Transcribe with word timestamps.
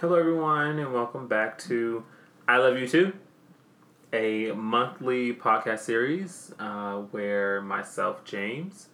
Hello, 0.00 0.14
everyone, 0.16 0.78
and 0.78 0.92
welcome 0.92 1.26
back 1.26 1.58
to 1.60 2.04
I 2.46 2.58
Love 2.58 2.78
You 2.78 2.86
Too, 2.86 3.12
a 4.12 4.52
monthly 4.52 5.32
podcast 5.32 5.80
series 5.80 6.52
uh, 6.58 6.96
where 7.10 7.60
myself, 7.62 8.24
James, 8.24 8.88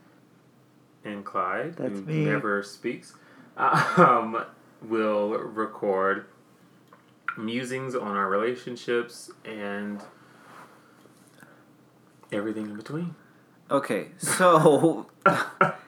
and 1.05 1.25
Clyde, 1.25 1.75
That's 1.77 1.99
who 2.01 2.05
me. 2.05 2.25
never 2.25 2.63
speaks, 2.63 3.15
um, 3.57 4.45
will 4.83 5.31
record 5.31 6.27
musings 7.37 7.95
on 7.95 8.17
our 8.17 8.29
relationships 8.29 9.31
and 9.45 10.01
everything 12.31 12.67
in 12.67 12.77
between. 12.77 13.15
Okay, 13.71 14.09
so 14.19 15.07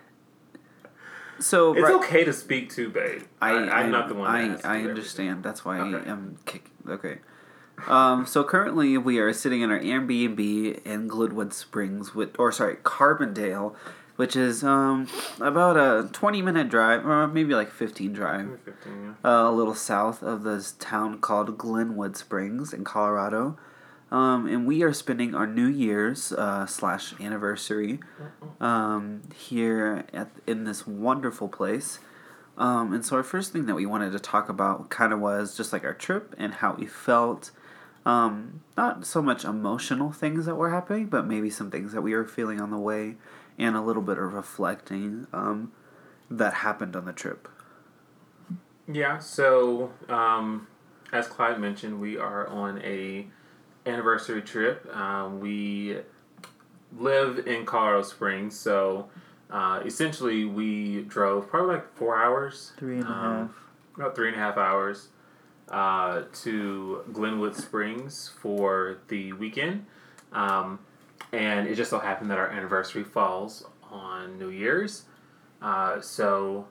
so 1.45 1.73
It's 1.75 1.83
right- 1.83 1.95
okay 1.97 2.25
to 2.25 2.33
speak 2.33 2.71
too, 2.71 2.89
babe. 2.89 3.23
I, 3.41 3.53
I'm 3.53 3.91
not 3.91 4.09
the 4.09 4.15
one. 4.15 4.29
I 4.31 4.57
to 4.57 4.67
I 4.67 4.77
understand. 4.83 5.43
That's 5.45 5.65
why 5.65 5.79
Okay. 5.81 6.09
I 6.09 6.13
am 6.13 6.37
kick. 6.47 6.71
Okay. 6.89 7.19
Um, 7.89 8.25
so 8.25 8.45
currently 8.45 8.97
we 8.99 9.19
are 9.19 9.33
sitting 9.33 9.61
in 9.61 9.71
our 9.71 9.81
Airbnb 9.81 10.39
in 10.87 11.09
Glenwood 11.09 11.53
Springs, 11.53 12.15
with 12.15 12.31
or 12.39 12.53
sorry, 12.53 12.77
Carbondale, 12.77 13.75
which 14.17 14.37
is 14.37 14.63
um 14.65 15.09
about 15.41 15.77
a 15.77 16.09
twenty 16.13 16.41
minute 16.41 16.69
drive, 16.69 17.05
or 17.05 17.27
maybe 17.27 17.55
like 17.55 17.71
fifteen 17.71 18.13
drive, 18.13 18.47
everything. 18.47 18.75
15, 18.85 19.17
uh, 19.25 19.29
a 19.29 19.53
little 19.53 19.75
south 19.75 20.23
of 20.23 20.45
this 20.45 20.73
town 20.79 21.19
called 21.21 21.59
Glenwood 21.59 22.17
Springs 22.17 22.73
in 22.73 22.85
Colorado. 22.85 23.57
Um, 24.15 24.47
and 24.47 24.65
we 24.65 24.85
are 24.85 24.93
spending 24.93 25.35
our 25.35 25.45
New 25.45 25.67
Year's 25.67 26.31
uh, 26.31 26.67
slash 26.67 27.19
anniversary 27.21 27.99
um, 28.61 29.23
here 29.35 30.05
at 30.13 30.31
in 30.47 30.63
this 30.63 30.87
wonderful 30.87 31.49
place. 31.49 31.99
Um, 32.57 32.93
and 32.93 33.05
so 33.05 33.17
our 33.17 33.25
first 33.25 33.53
thing 33.53 33.67
that 33.67 33.75
we 33.75 33.87
wanted 33.87 34.13
to 34.13 34.21
talk 34.21 34.49
about 34.49 34.89
kind 34.89 35.13
of 35.13 35.19
was 35.19 35.57
just 35.57 35.73
like 35.73 35.83
our 35.83 35.95
trip 35.95 36.33
and 36.39 36.55
how 36.55 36.75
we 36.75 36.87
felt. 36.87 37.51
Um, 38.07 38.63
not 38.77 39.05
so 39.05 39.21
much 39.21 39.45
emotional 39.45 40.13
things 40.13 40.47
that 40.47 40.55
were 40.55 40.71
happening, 40.71 41.07
but 41.07 41.27
maybe 41.27 41.51
some 41.51 41.73
things 41.73 41.91
that 41.93 42.03
we 42.03 42.15
were 42.15 42.25
feeling 42.25 42.61
on 42.61 42.71
the 42.71 42.79
way, 42.79 43.17
and 43.59 43.75
a 43.75 43.81
little 43.81 44.03
bit 44.03 44.19
of 44.19 44.33
reflecting 44.33 45.27
um, 45.33 45.73
that 46.31 46.55
happened 46.55 46.95
on 46.95 47.05
the 47.05 47.13
trip. 47.13 47.49
Yeah, 48.87 49.19
so 49.19 49.91
um, 50.09 50.69
as 51.13 51.27
Clyde 51.27 51.59
mentioned, 51.59 52.01
we 52.01 52.17
are 52.17 52.47
on 52.47 52.81
a 52.83 53.27
anniversary 53.87 54.43
trip. 54.43 54.87
Um, 54.95 55.41
we 55.41 55.99
live 56.97 57.47
in 57.47 57.65
Colorado 57.67 58.03
Springs, 58.03 58.59
so 58.59 59.09
uh, 59.51 59.81
essentially 59.85 60.45
we 60.45 61.03
drove 61.03 61.49
probably 61.49 61.75
like 61.77 61.95
four 61.97 62.17
hours, 62.17 62.73
Three 62.79 62.97
and 62.97 63.05
a 63.05 63.09
um, 63.11 63.37
half. 63.49 63.51
about 63.97 64.17
three 64.17 64.29
and 64.29 64.37
a 64.37 64.41
half 64.41 64.57
hours 64.57 65.09
uh, 65.69 66.23
to 66.43 67.03
Glenwood 67.13 67.57
Springs 67.57 68.31
for 68.41 68.99
the 69.09 69.33
weekend. 69.33 69.87
Um, 70.33 70.81
and 71.33 71.67
it 71.67 71.75
just 71.77 71.91
so 71.91 71.99
happened 71.99 72.31
that 72.31 72.39
our 72.39 72.49
anniversary 72.49 73.05
falls 73.05 73.65
on 73.91 74.39
New 74.39 74.51
Year's. 74.51 75.05
Uh, 75.63 76.01
so 76.01 76.67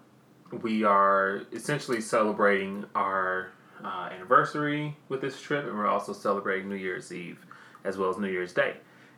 we 0.62 0.84
are 0.84 1.42
essentially 1.52 2.00
celebrating 2.02 2.86
our 2.96 3.52
uh, 3.84 4.10
anniversary 4.12 4.96
with 5.10 5.22
this 5.22 5.42
trip, 5.42 5.66
and 5.66 5.78
we're 5.78 5.88
also 5.88 6.14
celebrating 6.14 6.70
New 6.70 6.76
Year's 6.76 7.12
Eve 7.12 7.46
as 7.84 7.98
well 7.98 8.10
as 8.10 8.18
New 8.18 8.30
Year's 8.30 8.54
Day. 8.54 8.78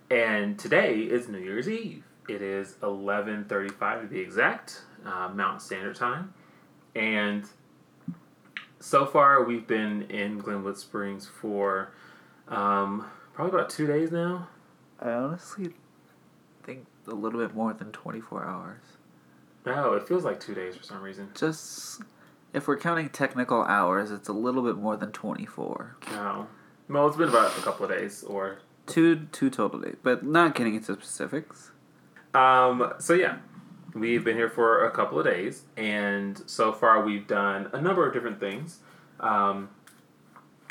And 0.09 0.57
today 0.57 0.99
is 0.99 1.27
New 1.27 1.39
Year's 1.39 1.69
Eve. 1.69 2.03
It 2.27 2.41
is 2.41 2.75
eleven 2.81 3.45
thirty-five 3.45 4.01
to 4.01 4.07
be 4.07 4.19
exact, 4.19 4.81
uh, 5.05 5.29
Mountain 5.29 5.59
Standard 5.59 5.95
Time, 5.95 6.33
and 6.95 7.45
so 8.79 9.05
far 9.05 9.43
we've 9.43 9.67
been 9.67 10.03
in 10.03 10.37
Glenwood 10.37 10.77
Springs 10.77 11.27
for 11.27 11.91
um, 12.47 13.05
probably 13.33 13.57
about 13.57 13.69
two 13.69 13.87
days 13.87 14.11
now. 14.11 14.47
I 14.99 15.11
honestly 15.11 15.71
think 16.63 16.85
a 17.07 17.13
little 17.13 17.39
bit 17.39 17.55
more 17.55 17.73
than 17.73 17.91
24 17.91 18.45
hours. 18.45 18.81
No, 19.65 19.93
it 19.93 20.07
feels 20.07 20.23
like 20.23 20.39
two 20.39 20.53
days 20.53 20.75
for 20.75 20.83
some 20.83 21.01
reason. 21.01 21.29
Just 21.35 22.01
if 22.55 22.69
we're 22.69 22.77
counting 22.77 23.09
technical 23.09 23.63
hours, 23.63 24.11
it's 24.11 24.29
a 24.29 24.33
little 24.33 24.63
bit 24.63 24.77
more 24.77 24.95
than 24.95 25.11
24. 25.11 25.97
No, 26.11 26.47
well, 26.87 27.07
it's 27.07 27.17
been 27.17 27.27
about 27.27 27.55
a 27.57 27.61
couple 27.61 27.85
of 27.85 27.91
days 27.91 28.23
or 28.23 28.59
Two 28.87 29.27
two 29.31 29.49
total 29.49 29.79
days, 29.79 29.95
but 30.03 30.23
not 30.23 30.53
getting 30.53 30.75
into 30.75 30.93
specifics. 30.93 31.71
Um, 32.35 32.93
so 32.99 33.13
yeah, 33.13 33.39
we've 33.95 34.23
been 34.23 34.37
here 34.37 34.49
for 34.49 34.85
a 34.85 34.91
couple 34.91 35.19
of 35.19 35.25
days, 35.25 35.63
and 35.75 36.39
so 36.45 36.71
far 36.71 37.03
we've 37.03 37.25
done 37.25 37.67
a 37.73 37.81
number 37.81 38.07
of 38.07 38.13
different 38.13 38.39
things. 38.39 38.79
Um, 39.19 39.69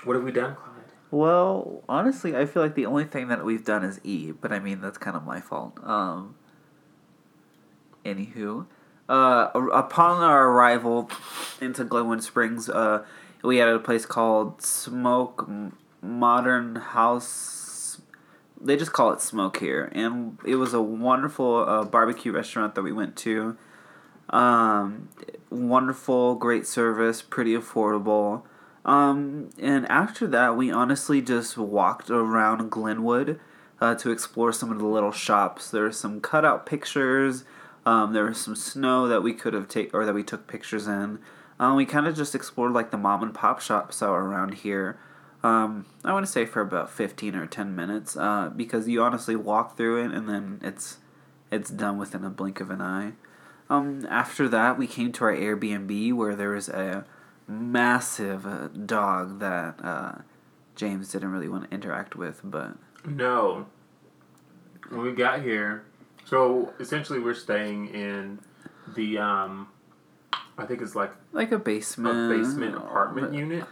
what 0.04 0.14
have 0.14 0.24
we 0.24 0.30
done, 0.30 0.54
Clyde? 0.54 0.84
Well, 1.10 1.82
honestly, 1.88 2.36
I 2.36 2.46
feel 2.46 2.62
like 2.62 2.76
the 2.76 2.86
only 2.86 3.04
thing 3.04 3.26
that 3.28 3.44
we've 3.44 3.64
done 3.64 3.82
is 3.82 4.00
E, 4.04 4.30
but 4.30 4.52
I 4.52 4.60
mean 4.60 4.80
that's 4.80 4.98
kind 4.98 5.16
of 5.16 5.24
my 5.24 5.40
fault. 5.40 5.78
Um. 5.82 6.36
Anywho, 8.04 8.66
uh, 9.08 9.50
upon 9.54 10.22
our 10.22 10.48
arrival 10.48 11.10
into 11.60 11.84
Glenwood 11.84 12.22
Springs, 12.22 12.68
uh, 12.68 13.04
we 13.42 13.58
had 13.58 13.68
a 13.68 13.78
place 13.78 14.06
called 14.06 14.62
Smoke 14.62 15.48
Modern 16.00 16.76
House. 16.76 18.00
They 18.60 18.76
just 18.76 18.92
call 18.92 19.12
it 19.12 19.20
Smoke 19.20 19.58
here, 19.58 19.90
and 19.92 20.38
it 20.46 20.56
was 20.56 20.72
a 20.72 20.80
wonderful 20.80 21.68
uh, 21.68 21.84
barbecue 21.84 22.32
restaurant 22.32 22.74
that 22.74 22.82
we 22.82 22.92
went 22.92 23.16
to. 23.16 23.58
Um, 24.30 25.10
wonderful, 25.50 26.34
great 26.36 26.66
service, 26.66 27.20
pretty 27.20 27.54
affordable. 27.54 28.42
Um, 28.84 29.50
and 29.60 29.86
after 29.90 30.26
that, 30.28 30.56
we 30.56 30.70
honestly 30.70 31.20
just 31.20 31.56
walked 31.58 32.10
around 32.10 32.70
Glenwood 32.70 33.38
uh, 33.80 33.94
to 33.96 34.10
explore 34.10 34.52
some 34.52 34.70
of 34.70 34.78
the 34.78 34.86
little 34.86 35.12
shops. 35.12 35.70
There 35.70 35.82
were 35.82 35.92
some 35.92 36.20
cutout 36.20 36.64
pictures. 36.64 37.44
Um, 37.86 38.12
there 38.12 38.24
was 38.24 38.40
some 38.40 38.56
snow 38.56 39.08
that 39.08 39.22
we 39.22 39.34
could 39.34 39.52
have 39.52 39.68
take 39.68 39.92
or 39.92 40.06
that 40.06 40.14
we 40.14 40.22
took 40.22 40.46
pictures 40.46 40.86
in. 40.86 41.18
Um, 41.58 41.76
we 41.76 41.84
kind 41.84 42.06
of 42.06 42.16
just 42.16 42.34
explored 42.34 42.72
like 42.72 42.90
the 42.90 42.98
mom 42.98 43.22
and 43.22 43.34
pop 43.34 43.60
shops 43.60 44.00
that 44.00 44.08
were 44.08 44.24
around 44.28 44.54
here. 44.54 44.98
Um, 45.42 45.84
I 46.04 46.12
want 46.12 46.24
to 46.24 46.32
say 46.32 46.46
for 46.46 46.62
about 46.62 46.90
fifteen 46.90 47.34
or 47.34 47.46
ten 47.46 47.76
minutes, 47.76 48.16
uh, 48.16 48.50
because 48.54 48.88
you 48.88 49.02
honestly 49.02 49.36
walk 49.36 49.76
through 49.76 50.04
it 50.04 50.12
and 50.12 50.28
then 50.28 50.58
it's 50.62 50.98
it's 51.50 51.70
done 51.70 51.98
within 51.98 52.24
a 52.24 52.30
blink 52.30 52.60
of 52.60 52.70
an 52.70 52.80
eye. 52.80 53.12
Um, 53.68 54.06
after 54.10 54.48
that, 54.48 54.78
we 54.78 54.86
came 54.86 55.12
to 55.12 55.24
our 55.24 55.34
Airbnb 55.34 56.12
where 56.14 56.34
there 56.34 56.50
was 56.50 56.68
a 56.68 57.04
massive 57.46 58.46
uh, 58.46 58.68
dog 58.68 59.38
that 59.40 59.78
uh, 59.84 60.12
James 60.76 61.12
didn't 61.12 61.30
really 61.30 61.48
want 61.48 61.68
to 61.68 61.74
interact 61.74 62.16
with, 62.16 62.40
but 62.42 62.76
No. 63.04 63.66
When 64.88 65.02
we 65.02 65.12
got 65.12 65.42
here, 65.42 65.84
so 66.24 66.72
essentially 66.80 67.18
we're 67.18 67.34
staying 67.34 67.88
in 67.88 68.38
the 68.94 69.18
um, 69.18 69.68
I 70.56 70.66
think 70.66 70.80
it's 70.82 70.94
like 70.94 71.12
like 71.32 71.52
a 71.52 71.58
basement, 71.58 72.32
a 72.32 72.36
basement 72.36 72.76
apartment 72.76 73.30
but- 73.30 73.38
unit. 73.38 73.64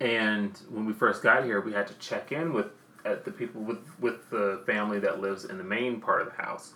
And 0.00 0.58
when 0.68 0.84
we 0.84 0.92
first 0.92 1.22
got 1.22 1.44
here, 1.44 1.60
we 1.60 1.72
had 1.72 1.86
to 1.86 1.94
check 1.94 2.32
in 2.32 2.52
with 2.52 2.66
at 3.04 3.24
the 3.24 3.30
people 3.30 3.60
with 3.60 3.78
with 4.00 4.28
the 4.30 4.62
family 4.66 4.98
that 5.00 5.20
lives 5.20 5.44
in 5.44 5.58
the 5.58 5.64
main 5.64 6.00
part 6.00 6.22
of 6.22 6.28
the 6.28 6.42
house, 6.42 6.74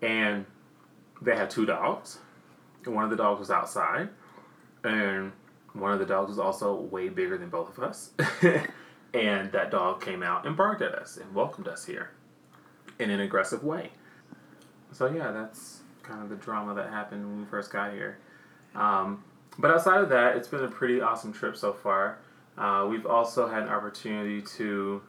and 0.00 0.46
they 1.20 1.36
had 1.36 1.50
two 1.50 1.66
dogs. 1.66 2.18
And 2.84 2.94
one 2.94 3.04
of 3.04 3.10
the 3.10 3.16
dogs 3.16 3.40
was 3.40 3.50
outside, 3.50 4.08
and 4.84 5.32
one 5.74 5.92
of 5.92 5.98
the 5.98 6.06
dogs 6.06 6.30
was 6.30 6.38
also 6.38 6.74
way 6.74 7.08
bigger 7.08 7.36
than 7.36 7.50
both 7.50 7.76
of 7.76 7.84
us. 7.84 8.10
and 9.14 9.52
that 9.52 9.70
dog 9.70 10.00
came 10.02 10.22
out 10.22 10.46
and 10.46 10.56
barked 10.56 10.82
at 10.82 10.94
us 10.94 11.16
and 11.16 11.34
welcomed 11.34 11.68
us 11.68 11.84
here 11.84 12.10
in 12.98 13.10
an 13.10 13.20
aggressive 13.20 13.62
way. 13.62 13.90
So 14.92 15.06
yeah, 15.06 15.32
that's 15.32 15.80
kind 16.02 16.22
of 16.22 16.28
the 16.28 16.36
drama 16.36 16.74
that 16.74 16.90
happened 16.90 17.26
when 17.26 17.40
we 17.40 17.46
first 17.46 17.72
got 17.72 17.92
here. 17.92 18.18
Um, 18.74 19.24
but 19.58 19.70
outside 19.70 20.00
of 20.00 20.08
that, 20.10 20.36
it's 20.36 20.48
been 20.48 20.64
a 20.64 20.68
pretty 20.68 21.00
awesome 21.00 21.32
trip 21.32 21.56
so 21.56 21.72
far. 21.72 22.18
Uh, 22.56 22.86
we've 22.88 23.06
also 23.06 23.48
had 23.48 23.62
an 23.62 23.68
opportunity 23.68 24.42
to 24.42 25.02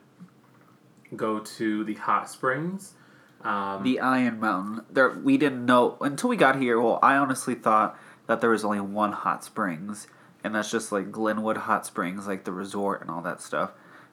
go 1.16 1.40
to 1.40 1.84
the 1.84 1.94
hot 1.96 2.30
springs. 2.30 2.94
Um, 3.42 3.84
The 3.84 4.00
Iron 4.00 4.40
Mountain. 4.40 4.86
There, 4.90 5.10
we 5.10 5.38
didn't 5.38 5.66
know 5.66 5.98
until 6.02 6.30
we 6.30 6.38
got 6.38 6.60
here. 6.60 6.80
Well, 6.80 7.00
I 7.02 7.18
honestly 7.18 7.56
thought 7.56 8.00
that 8.28 8.42
there 8.42 8.50
was 8.50 8.64
only 8.64 8.80
one 8.80 9.12
hot 9.12 9.44
springs, 9.44 10.08
and 10.44 10.56
that's 10.56 10.72
just 10.72 10.92
like 10.92 11.12
Glenwood 11.12 11.58
Hot 11.58 11.86
Springs, 11.86 12.26
like 12.26 12.46
the 12.46 12.54
resort 12.54 13.02
and 13.02 13.10
all 13.10 13.22
that 13.22 13.42
stuff. 13.42 13.72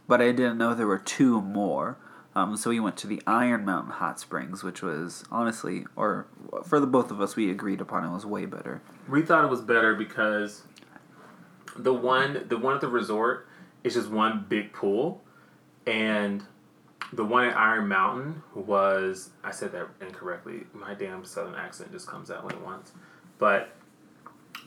But 0.09 0.21
I 0.21 0.33
didn't 0.33 0.59
know 0.59 0.75
there 0.75 0.87
were 0.87 0.99
two 0.99 1.41
more. 1.41 1.97
Um, 2.35 2.57
so 2.57 2.71
we 2.71 2.79
went 2.79 2.97
to 2.99 3.07
the 3.09 3.21
Iron 3.27 3.65
Mountain 3.65 3.93
Hot 3.93 4.21
Springs, 4.21 4.63
which 4.63 4.83
was 4.83 5.25
honestly, 5.33 5.85
or 5.97 6.27
for 6.65 6.79
the 6.79 6.87
both 6.87 7.11
of 7.11 7.21
us, 7.21 7.35
we 7.35 7.51
agreed 7.51 7.81
upon 7.81 8.05
it 8.05 8.13
was 8.13 8.25
way 8.25 8.47
better. 8.47 8.83
we 9.09 9.23
thought 9.23 9.45
it 9.45 9.51
was 9.51 9.61
better 9.61 9.95
because 9.95 10.63
the 11.77 11.93
one 11.93 12.45
the 12.49 12.57
one 12.59 12.75
at 12.75 12.81
the 12.81 12.89
resort 12.89 13.49
is 13.83 13.95
just 13.95 14.11
one 14.11 14.47
big 14.49 14.73
pool, 14.73 15.23
and 15.87 16.45
the 17.13 17.25
one 17.25 17.45
at 17.47 17.57
Iron 17.57 17.89
Mountain 17.89 18.43
was 18.55 19.31
I 19.43 19.51
said 19.51 19.73
that 19.73 19.89
incorrectly. 20.01 20.65
My 20.73 20.95
damn 20.95 21.25
southern 21.25 21.57
accent 21.57 21.91
just 21.91 22.07
comes 22.07 22.31
out 22.31 22.45
when 22.45 22.55
it 22.55 22.61
wants. 22.61 22.93
But 23.39 23.75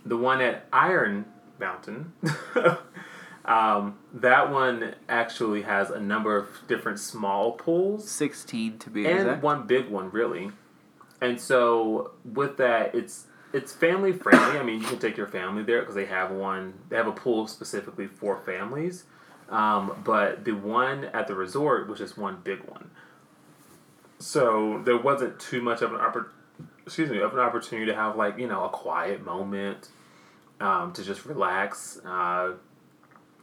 the 0.05 0.17
one 0.17 0.41
at 0.41 0.65
Iron 0.73 1.23
Mountain 1.59 2.11
Um, 3.45 3.97
that 4.13 4.51
one 4.51 4.95
actually 5.09 5.63
has 5.63 5.89
a 5.89 5.99
number 5.99 6.37
of 6.37 6.47
different 6.67 6.99
small 6.99 7.51
pools 7.51 8.09
Sixteen 8.09 8.77
to 8.79 8.89
be 8.89 9.05
and 9.05 9.19
exact. 9.19 9.43
one 9.43 9.67
big 9.67 9.89
one, 9.89 10.11
really. 10.11 10.51
And 11.19 11.39
so 11.39 12.11
with 12.23 12.57
that, 12.57 12.95
it's 12.95 13.27
it's 13.51 13.73
family 13.73 14.13
friendly. 14.13 14.59
I 14.59 14.63
mean, 14.63 14.81
you 14.81 14.87
can 14.87 14.99
take 14.99 15.17
your 15.17 15.27
family 15.27 15.63
there 15.63 15.81
because 15.81 15.95
they 15.95 16.05
have 16.05 16.31
one. 16.31 16.73
They 16.89 16.95
have 16.95 17.07
a 17.07 17.11
pool 17.11 17.47
specifically 17.47 18.07
for 18.07 18.39
families. 18.45 19.05
Um, 19.49 20.01
but 20.03 20.45
the 20.45 20.53
one 20.53 21.05
at 21.05 21.27
the 21.27 21.35
resort 21.35 21.87
was 21.87 21.99
just 21.99 22.17
one 22.17 22.39
big 22.43 22.63
one. 22.63 22.89
So 24.19 24.81
there 24.85 24.97
wasn't 24.97 25.39
too 25.39 25.61
much 25.61 25.81
of 25.81 25.93
an 25.93 25.99
oppor- 25.99 26.29
excuse 26.85 27.09
me 27.09 27.19
of 27.19 27.33
an 27.33 27.39
opportunity 27.39 27.91
to 27.91 27.95
have 27.95 28.15
like 28.15 28.37
you 28.37 28.47
know 28.47 28.63
a 28.63 28.69
quiet 28.69 29.23
moment 29.23 29.89
um, 30.59 30.93
to 30.93 31.03
just 31.03 31.25
relax. 31.25 31.99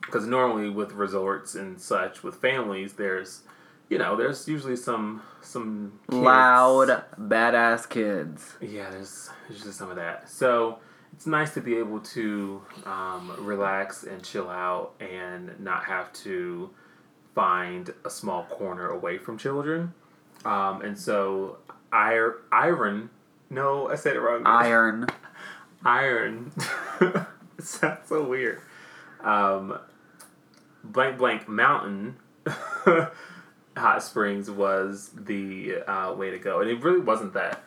Because 0.01 0.27
normally 0.27 0.71
with 0.71 0.93
resorts 0.93 1.55
and 1.55 1.81
such 1.81 2.23
with 2.23 2.37
families, 2.37 2.95
there's 2.95 3.43
you 3.89 3.99
know 3.99 4.17
there's 4.17 4.49
usually 4.49 4.77
some 4.77 5.23
some 5.41 6.01
kids. 6.09 6.23
Loud, 6.23 7.05
badass 7.19 7.89
kids. 7.89 8.55
Yeah, 8.61 8.91
there's 8.91 9.31
there's 9.49 9.59
usually 9.59 9.73
some 9.73 9.91
of 9.91 9.97
that. 9.97 10.29
So 10.29 10.79
it's 11.13 11.27
nice 11.27 11.55
to 11.55 11.61
be 11.61 11.77
able 11.77 12.01
to 12.01 12.63
um, 12.87 13.37
relax 13.39 14.05
and 14.05 14.23
chill 14.25 14.49
out 14.49 14.95
and 15.01 15.59
not 15.61 15.85
have 15.85 16.13
to 16.15 16.71
find 17.35 17.93
a 18.05 18.11
small 18.11 18.45
corner 18.45 18.89
away 18.89 19.19
from 19.19 19.39
children. 19.39 19.93
Um, 20.45 20.83
and 20.83 20.99
so, 20.99 21.59
Ir- 21.93 22.39
Iron, 22.51 23.11
no, 23.51 23.89
I 23.89 23.97
said 23.97 24.17
it 24.17 24.21
wrong. 24.21 24.43
Iron. 24.47 25.07
Iron. 25.85 26.53
sounds 27.59 28.09
so 28.09 28.25
weird. 28.25 28.61
Um, 29.23 29.79
blank 30.85 31.19
blank 31.19 31.49
mountain 31.49 32.17
hot 33.77 34.03
springs 34.03 34.51
was 34.51 35.11
the 35.15 35.83
uh, 35.87 36.15
way 36.15 36.31
to 36.31 36.39
go, 36.39 36.61
and 36.61 36.71
it 36.71 36.83
really 36.83 37.01
wasn't 37.01 37.33
that 37.35 37.63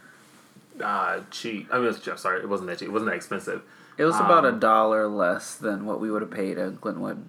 uh, 0.81 1.21
cheap. 1.31 1.67
I 1.71 1.77
mean, 1.77 1.85
it 1.85 1.87
was, 1.87 2.07
I'm 2.07 2.17
sorry, 2.17 2.41
it 2.41 2.49
wasn't 2.49 2.69
that 2.69 2.79
cheap. 2.79 2.89
It 2.89 2.91
wasn't 2.91 3.11
that 3.11 3.15
expensive. 3.15 3.61
It 3.97 4.05
was 4.05 4.19
about 4.19 4.43
a 4.45 4.49
Um, 4.49 4.59
dollar 4.59 5.07
less 5.07 5.55
than 5.55 5.85
what 5.85 5.99
we 5.99 6.09
would 6.09 6.21
have 6.23 6.31
paid 6.31 6.57
at 6.57 6.81
Glenwood, 6.81 7.25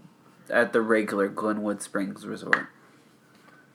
at 0.49 0.73
the 0.73 0.81
regular 0.81 1.29
Glenwood 1.29 1.83
Springs 1.83 2.27
Resort. 2.27 2.67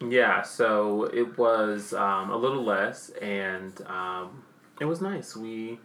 Yeah, 0.02 0.42
so 0.42 1.04
it 1.04 1.38
was 1.38 1.94
um, 1.94 2.32
a 2.32 2.38
little 2.38 2.64
less, 2.64 3.10
and 3.22 3.80
um, 3.86 4.44
it 4.80 4.86
was 4.86 5.02
nice. 5.02 5.36
We 5.36 5.80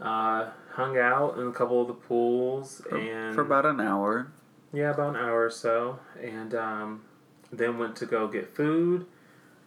uh, 0.00 0.50
hung 0.72 0.96
out 0.98 1.38
in 1.38 1.46
a 1.46 1.52
couple 1.52 1.80
of 1.80 1.88
the 1.88 1.94
pools, 1.94 2.82
For, 2.88 2.98
and 2.98 3.34
for 3.34 3.40
about 3.40 3.66
an 3.66 3.80
hour. 3.80 4.30
Yeah, 4.74 4.90
about 4.90 5.10
an 5.10 5.16
hour 5.16 5.44
or 5.44 5.50
so, 5.50 6.00
and 6.20 6.52
um, 6.52 7.04
then 7.52 7.78
went 7.78 7.94
to 7.96 8.06
go 8.06 8.26
get 8.26 8.56
food, 8.56 9.06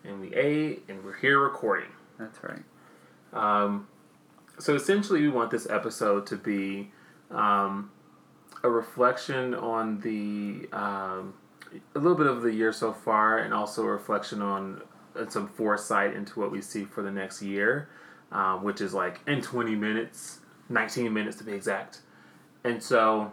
and 0.04 0.20
we 0.20 0.36
ate, 0.36 0.84
and 0.90 1.02
we're 1.02 1.16
here 1.16 1.40
recording. 1.40 1.90
That's 2.20 2.38
right. 2.44 2.64
Um, 3.32 3.88
so 4.60 4.76
essentially, 4.76 5.22
we 5.22 5.30
want 5.30 5.50
this 5.50 5.66
episode 5.70 6.28
to 6.28 6.36
be 6.36 6.92
um, 7.32 7.90
a 8.64 8.70
reflection 8.70 9.56
on 9.56 10.02
the 10.02 10.68
um, 10.76 11.36
a 11.96 12.00
little 12.00 12.18
bit 12.18 12.28
of 12.28 12.42
the 12.42 12.54
year 12.54 12.74
so 12.74 12.92
far, 12.92 13.38
and 13.38 13.54
also 13.54 13.84
a 13.84 13.90
reflection 13.90 14.42
on 14.42 14.82
uh, 15.16 15.30
some 15.30 15.48
foresight 15.48 16.16
into 16.16 16.38
what 16.38 16.52
we 16.52 16.62
see 16.62 16.84
for 16.84 17.02
the 17.02 17.12
next 17.12 17.42
year, 17.42 17.88
um, 18.34 18.62
which 18.62 18.82
is 18.82 18.94
like 18.94 19.22
in 19.26 19.42
twenty 19.42 19.76
minutes, 19.76 20.40
nineteen 20.68 21.14
minutes 21.14 21.38
to 21.38 21.46
be 21.46 21.54
exact, 21.54 22.02
and 22.66 22.84
so 22.84 23.32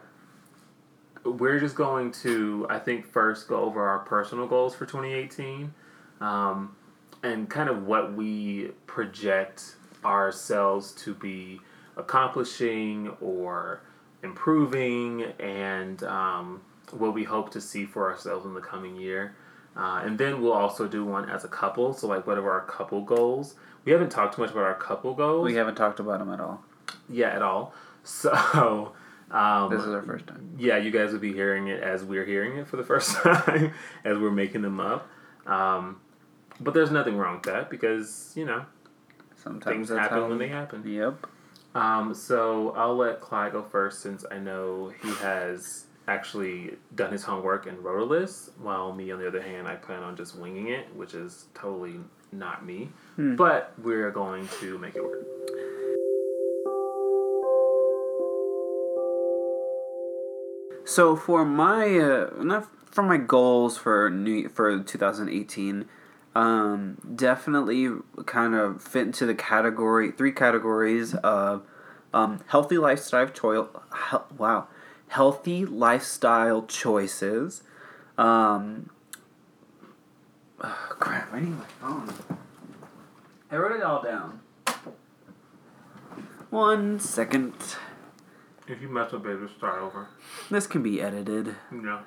we're 1.25 1.59
just 1.59 1.75
going 1.75 2.13
to, 2.13 2.67
I 2.69 2.79
think, 2.79 3.07
first 3.07 3.49
go 3.49 3.57
over 3.57 3.87
our 3.87 4.01
personal 4.01 4.47
goals 4.47 4.75
for 4.75 4.87
2018 4.87 5.73
um, 6.21 6.77
and 7.23 7.49
kind 7.49 7.69
of 7.69 7.87
what 7.87 8.15
we 8.15 8.71
project 8.87 9.77
ourselves 10.05 10.93
to 10.93 11.15
be 11.15 11.61
accomplishing 11.97 13.09
or 13.21 13.81
improving 14.23 15.23
and 15.39 16.03
um, 16.05 16.63
what 16.91 17.15
we 17.15 17.25
hope 17.25 17.51
to 17.53 17.61
see 17.61 17.85
for 17.87 18.11
ourselves 18.11 18.45
in 18.45 18.55
the 18.55 18.61
coming 18.61 18.97
year. 18.97 19.35
Uh, 19.77 20.03
and 20.05 20.19
then 20.19 20.41
we'll 20.41 20.53
also 20.53 20.87
do 20.87 21.05
one 21.05 21.29
as 21.29 21.45
a 21.45 21.49
couple. 21.49 21.93
So, 21.93 22.07
like, 22.07 22.27
what 22.27 22.39
are 22.39 22.51
our 22.51 22.61
couple 22.67 23.01
goals? 23.03 23.55
We 23.85 23.93
haven't 23.93 24.11
talked 24.11 24.37
too 24.37 24.43
much 24.43 24.51
about 24.53 24.65
our 24.65 24.75
couple 24.77 25.15
goals 25.15 25.45
We 25.45 25.55
haven't 25.55 25.75
talked 25.75 26.01
about 26.01 26.21
them 26.21 26.33
at 26.33 26.41
all. 26.41 26.65
yeah, 27.09 27.29
at 27.31 27.43
all. 27.43 27.75
So, 28.07 28.93
um, 29.35 29.71
This 29.71 29.83
is 29.83 29.93
our 29.93 30.03
first 30.03 30.27
time. 30.27 30.55
yeah, 30.59 30.77
you 30.79 30.91
guys 30.91 31.13
will 31.13 31.19
be 31.21 31.33
hearing 31.33 31.69
it 31.69 31.83
as 31.83 32.03
we're 32.05 32.25
hearing 32.25 32.57
it 32.57 32.67
for 32.69 32.77
the 32.77 32.85
first 32.93 33.17
time, 33.17 33.73
as 34.05 34.17
we're 34.19 34.31
making 34.31 34.63
them 34.63 34.81
up. 34.81 35.09
Um, 35.47 36.01
but 36.61 36.73
there's 36.73 36.91
nothing 36.91 37.17
wrong 37.17 37.35
with 37.35 37.43
that 37.45 37.69
because 37.69 38.33
you 38.37 38.45
know 38.47 38.65
Sometimes 39.43 39.89
things 39.89 39.89
happen 39.91 40.19
how- 40.23 40.29
when 40.29 40.39
they 40.39 40.49
happen. 40.49 40.83
Yep. 40.87 41.27
Um, 41.75 42.15
so 42.15 42.71
I'll 42.77 42.97
let 42.97 43.21
Clyde 43.21 43.51
go 43.53 43.63
first 43.63 44.01
since 44.01 44.25
I 44.31 44.39
know 44.39 44.93
he 45.03 45.11
has 45.17 45.87
actually 46.07 46.77
done 46.95 47.11
his 47.11 47.25
homework 47.25 47.67
and 47.67 47.83
wrote 47.83 48.01
a 48.01 48.05
list. 48.05 48.51
While 48.61 48.93
me, 48.95 49.11
on 49.11 49.19
the 49.19 49.27
other 49.27 49.43
hand, 49.43 49.67
I 49.67 49.75
plan 49.75 50.05
on 50.05 50.17
just 50.17 50.37
winging 50.37 50.69
it, 50.69 50.87
which 50.95 51.15
is 51.15 51.47
totally 51.53 51.97
not 52.31 52.65
me. 52.65 52.91
Hmm. 53.17 53.35
But 53.35 53.73
we're 53.83 54.13
going 54.13 54.47
to 54.61 54.79
make 54.79 54.95
it 54.95 55.03
work. 55.03 55.25
So 60.85 61.17
for 61.17 61.45
my 61.45 61.99
uh, 61.99 62.31
not 62.43 62.69
for 62.87 63.03
my 63.03 63.17
goals 63.17 63.79
for 63.79 64.11
new 64.11 64.49
for 64.49 64.79
2018, 64.79 65.87
um, 66.35 66.99
definitely 67.17 67.91
kind 68.27 68.55
of 68.55 68.83
fit 68.83 69.07
into 69.07 69.27
the 69.27 69.35
category 69.35 70.13
three 70.13 70.33
categories 70.33 71.15
of 71.15 71.63
um, 72.13 72.41
healthy 72.49 72.79
lifestyle 72.79 73.29
choice. 73.29 73.67
Wow, 74.37 74.69
healthy 75.09 75.65
lifestyle 75.65 76.67
choices. 76.67 77.63
Um, 78.19 78.91
oh, 80.63 80.87
crap! 80.99 81.33
I 81.33 81.41
need 81.41 81.59
my 81.59 81.65
phone. 81.81 82.13
I 83.51 83.57
wrote 83.57 83.77
it 83.77 83.83
all 83.83 84.03
down. 84.03 84.41
One 86.51 87.01
second. 87.01 87.55
If 88.67 88.81
you 88.81 88.89
mess 88.89 89.13
up, 89.13 89.23
baby, 89.23 89.47
start 89.59 89.83
over. 89.83 90.09
This 90.51 90.67
can 90.67 90.83
be 90.83 91.03
edited. 91.03 91.55
No. 91.71 92.01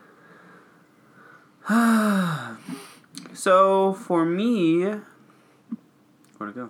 so 3.34 3.94
for 3.94 4.26
me, 4.26 4.82
where'd 6.38 6.50
it 6.50 6.56
go? 6.56 6.70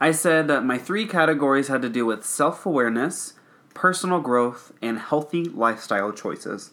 I 0.00 0.10
said 0.10 0.48
that 0.48 0.64
my 0.64 0.78
three 0.78 1.06
categories 1.06 1.68
had 1.68 1.82
to 1.82 1.88
do 1.88 2.04
with 2.04 2.24
self 2.24 2.66
awareness, 2.66 3.34
personal 3.74 4.20
growth, 4.20 4.72
and 4.82 4.98
healthy 4.98 5.44
lifestyle 5.44 6.12
choices. 6.12 6.72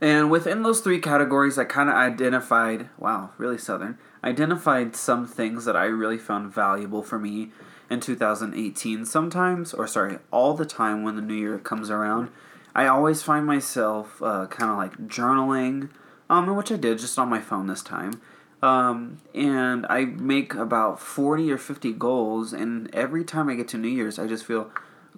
And 0.00 0.30
within 0.30 0.62
those 0.62 0.80
three 0.80 0.98
categories, 0.98 1.56
I 1.58 1.64
kind 1.64 1.88
of 1.88 1.94
identified, 1.94 2.90
wow, 2.98 3.30
really 3.38 3.56
southern, 3.56 3.98
identified 4.22 4.94
some 4.96 5.26
things 5.26 5.64
that 5.64 5.76
I 5.76 5.84
really 5.84 6.18
found 6.18 6.52
valuable 6.52 7.02
for 7.02 7.18
me 7.18 7.52
in 7.90 8.00
2018. 8.00 9.04
Sometimes, 9.04 9.74
or 9.74 9.86
sorry, 9.86 10.18
all 10.30 10.54
the 10.54 10.66
time 10.66 11.02
when 11.02 11.16
the 11.16 11.22
new 11.22 11.34
year 11.34 11.58
comes 11.58 11.90
around, 11.90 12.30
I 12.74 12.86
always 12.86 13.22
find 13.22 13.46
myself 13.46 14.20
uh, 14.22 14.46
kind 14.46 14.70
of 14.70 14.76
like 14.76 15.08
journaling, 15.08 15.90
um, 16.28 16.54
which 16.56 16.72
I 16.72 16.76
did 16.76 16.98
just 16.98 17.18
on 17.18 17.28
my 17.28 17.40
phone 17.40 17.66
this 17.66 17.82
time. 17.82 18.20
Um, 18.62 19.20
and 19.34 19.84
I 19.90 20.06
make 20.06 20.54
about 20.54 20.98
40 20.98 21.52
or 21.52 21.58
50 21.58 21.92
goals, 21.92 22.52
and 22.52 22.92
every 22.94 23.22
time 23.22 23.48
I 23.48 23.54
get 23.54 23.68
to 23.68 23.78
New 23.78 23.88
Year's, 23.88 24.18
I 24.18 24.26
just 24.26 24.44
feel 24.44 24.70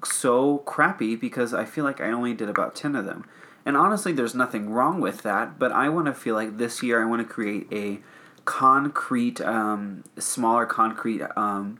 so 0.04 0.58
crappy 0.58 1.14
because 1.14 1.54
I 1.54 1.64
feel 1.64 1.84
like 1.84 2.00
I 2.00 2.10
only 2.10 2.34
did 2.34 2.48
about 2.48 2.74
10 2.74 2.96
of 2.96 3.04
them. 3.04 3.24
And 3.64 3.76
honestly, 3.76 4.12
there's 4.12 4.34
nothing 4.34 4.70
wrong 4.70 5.00
with 5.00 5.22
that, 5.22 5.58
but 5.58 5.72
I 5.72 5.88
want 5.88 6.06
to 6.06 6.14
feel 6.14 6.34
like 6.34 6.58
this 6.58 6.82
year 6.82 7.02
I 7.02 7.06
want 7.06 7.26
to 7.26 7.32
create 7.32 7.66
a 7.72 8.00
concrete, 8.44 9.40
um, 9.40 10.04
smaller 10.18 10.66
concrete 10.66 11.22
um, 11.36 11.78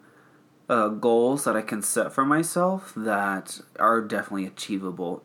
uh, 0.69 0.89
goals 0.89 1.45
that 1.45 1.57
I 1.57 1.63
can 1.63 1.83
set 1.83 2.13
for 2.13 2.25
myself 2.25 2.93
that 2.97 3.61
are 3.79 4.01
definitely 4.01 4.47
achievable. 4.47 5.23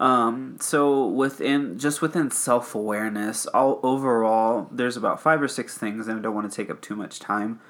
Um, 0.00 0.56
so 0.60 1.06
within 1.06 1.78
just 1.78 2.02
within 2.02 2.30
self 2.30 2.74
awareness, 2.74 3.46
all 3.46 3.78
overall, 3.82 4.68
there's 4.72 4.96
about 4.96 5.20
five 5.20 5.40
or 5.40 5.48
six 5.48 5.78
things, 5.78 6.08
and 6.08 6.18
I 6.18 6.22
don't 6.22 6.34
want 6.34 6.50
to 6.50 6.56
take 6.56 6.70
up 6.70 6.80
too 6.80 6.96
much 6.96 7.20
time. 7.20 7.60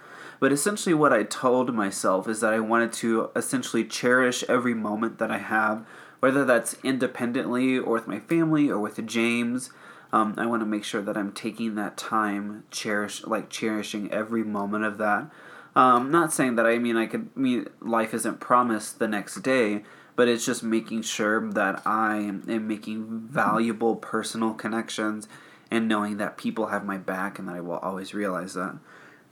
But 0.40 0.52
essentially, 0.52 0.94
what 0.94 1.12
I 1.12 1.22
told 1.22 1.74
myself 1.74 2.26
is 2.28 2.40
that 2.40 2.52
I 2.52 2.60
wanted 2.60 2.92
to 2.94 3.30
essentially 3.36 3.84
cherish 3.84 4.42
every 4.48 4.74
moment 4.74 5.18
that 5.18 5.30
I 5.30 5.38
have, 5.38 5.86
whether 6.20 6.44
that's 6.44 6.76
independently 6.82 7.78
or 7.78 7.92
with 7.92 8.08
my 8.08 8.20
family 8.20 8.70
or 8.70 8.78
with 8.78 9.06
James. 9.06 9.70
Um, 10.12 10.34
I 10.36 10.46
want 10.46 10.60
to 10.62 10.66
make 10.66 10.84
sure 10.84 11.02
that 11.02 11.16
I'm 11.16 11.32
taking 11.32 11.74
that 11.74 11.96
time, 11.96 12.64
cherish 12.70 13.24
like 13.24 13.50
cherishing 13.50 14.10
every 14.10 14.44
moment 14.44 14.84
of 14.84 14.98
that. 14.98 15.30
Um, 15.76 16.10
not 16.10 16.32
saying 16.32 16.54
that 16.56 16.66
I 16.66 16.78
mean 16.78 16.96
I 16.96 17.06
could 17.06 17.36
mean 17.36 17.68
life 17.80 18.14
isn't 18.14 18.40
promised 18.40 18.98
the 18.98 19.08
next 19.08 19.42
day, 19.42 19.82
but 20.16 20.28
it's 20.28 20.46
just 20.46 20.62
making 20.62 21.02
sure 21.02 21.50
that 21.52 21.82
I 21.84 22.16
am 22.16 22.68
making 22.68 23.28
valuable 23.28 23.96
personal 23.96 24.54
connections 24.54 25.26
and 25.70 25.88
knowing 25.88 26.18
that 26.18 26.36
people 26.36 26.66
have 26.66 26.84
my 26.84 26.98
back 26.98 27.38
and 27.38 27.48
that 27.48 27.56
I 27.56 27.60
will 27.60 27.78
always 27.78 28.14
realize 28.14 28.54
that. 28.54 28.78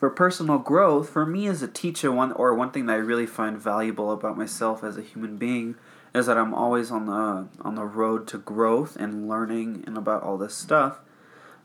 For 0.01 0.11
personal 0.11 0.59
growth, 0.59 1.11
for 1.11 1.25
me 1.25 1.47
as 1.47 1.63
a 1.63 1.69
teacher, 1.69 2.11
one 2.11 2.33
or 2.33 2.55
one 2.55 2.73
thing 2.73 2.87
that 2.87 2.95
I 2.95 2.97
really 2.97 3.27
find 3.27 3.57
valuable 3.57 4.11
about 4.11 4.37
myself 4.37 4.83
as 4.83 4.97
a 4.97 5.03
human 5.03 5.37
being 5.37 5.77
is 6.13 6.27
that 6.27 6.37
I'm 6.37 6.53
always 6.53 6.91
on 6.91 7.07
the 7.07 7.49
on 7.61 7.77
the 7.77 7.85
road 7.85 8.27
to 8.29 8.39
growth 8.39 8.97
and 8.97 9.29
learning 9.29 9.85
and 9.87 9.97
about 9.97 10.25
all 10.25 10.37
this 10.37 10.57
stuff. 10.57 10.99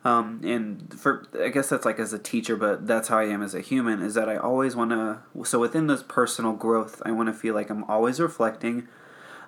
Um, 0.07 0.39
and 0.41 0.93
for 0.97 1.27
I 1.37 1.49
guess 1.49 1.67
that's 1.67 1.83
like 1.83 1.99
as 1.99 2.13
a 2.13 2.19
teacher, 2.19 2.55
but 2.55 2.87
that's 2.87 3.09
how 3.09 3.17
I 3.17 3.25
am 3.25 3.43
as 3.43 3.53
a 3.53 3.59
human. 3.59 4.01
Is 4.01 4.13
that 4.13 4.29
I 4.29 4.37
always 4.37 4.73
want 4.73 4.91
to. 4.91 5.19
So 5.43 5.59
within 5.59 5.87
this 5.87 6.01
personal 6.01 6.53
growth, 6.53 7.01
I 7.05 7.11
want 7.11 7.27
to 7.27 7.33
feel 7.33 7.53
like 7.53 7.69
I'm 7.69 7.83
always 7.85 8.21
reflecting, 8.21 8.87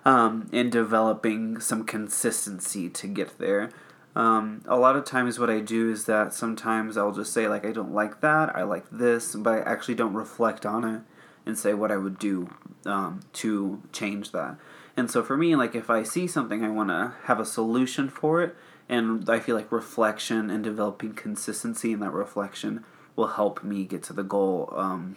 um, 0.04 0.50
and 0.52 0.70
developing 0.70 1.60
some 1.60 1.84
consistency 1.84 2.90
to 2.90 3.06
get 3.06 3.38
there. 3.38 3.70
Um, 4.14 4.62
a 4.66 4.76
lot 4.76 4.96
of 4.96 5.06
times, 5.06 5.38
what 5.38 5.48
I 5.48 5.60
do 5.60 5.90
is 5.90 6.04
that 6.04 6.34
sometimes 6.34 6.98
I'll 6.98 7.12
just 7.12 7.32
say 7.32 7.48
like 7.48 7.64
I 7.64 7.72
don't 7.72 7.94
like 7.94 8.20
that, 8.20 8.54
I 8.54 8.64
like 8.64 8.84
this, 8.90 9.34
but 9.34 9.54
I 9.54 9.60
actually 9.60 9.94
don't 9.94 10.12
reflect 10.12 10.66
on 10.66 10.84
it 10.84 11.00
and 11.46 11.58
say 11.58 11.72
what 11.72 11.90
I 11.90 11.96
would 11.96 12.18
do 12.18 12.50
um, 12.84 13.20
to 13.34 13.80
change 13.92 14.32
that. 14.32 14.56
And 14.94 15.10
so 15.10 15.22
for 15.22 15.38
me, 15.38 15.56
like 15.56 15.74
if 15.74 15.88
I 15.88 16.02
see 16.02 16.26
something, 16.26 16.62
I 16.62 16.68
want 16.68 16.90
to 16.90 17.14
have 17.24 17.40
a 17.40 17.46
solution 17.46 18.10
for 18.10 18.42
it, 18.42 18.54
and 18.90 19.30
I 19.30 19.38
feel 19.38 19.54
like 19.54 19.70
reflection 19.70 20.50
and 20.50 20.64
developing 20.64 21.14
consistency 21.14 21.92
in 21.92 22.00
that 22.00 22.12
reflection 22.12 22.84
will 23.14 23.28
help 23.28 23.62
me 23.62 23.84
get 23.84 24.02
to 24.04 24.12
the 24.12 24.24
goal, 24.24 24.74
um, 24.76 25.14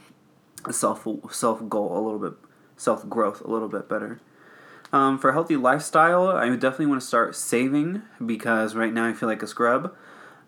self 0.69 1.07
self 1.31 1.67
goal 1.67 1.97
a 1.97 1.99
little 1.99 2.19
bit, 2.19 2.33
self 2.77 3.09
growth 3.09 3.41
a 3.41 3.49
little 3.49 3.67
bit 3.67 3.89
better. 3.89 4.21
Um, 4.93 5.17
for 5.17 5.31
a 5.31 5.33
healthy 5.33 5.57
lifestyle, 5.57 6.27
I 6.29 6.47
definitely 6.49 6.85
want 6.85 7.01
to 7.01 7.07
start 7.07 7.35
saving 7.35 8.03
because 8.23 8.75
right 8.75 8.93
now 8.93 9.07
I 9.07 9.13
feel 9.13 9.27
like 9.27 9.41
a 9.41 9.47
scrub. 9.47 9.95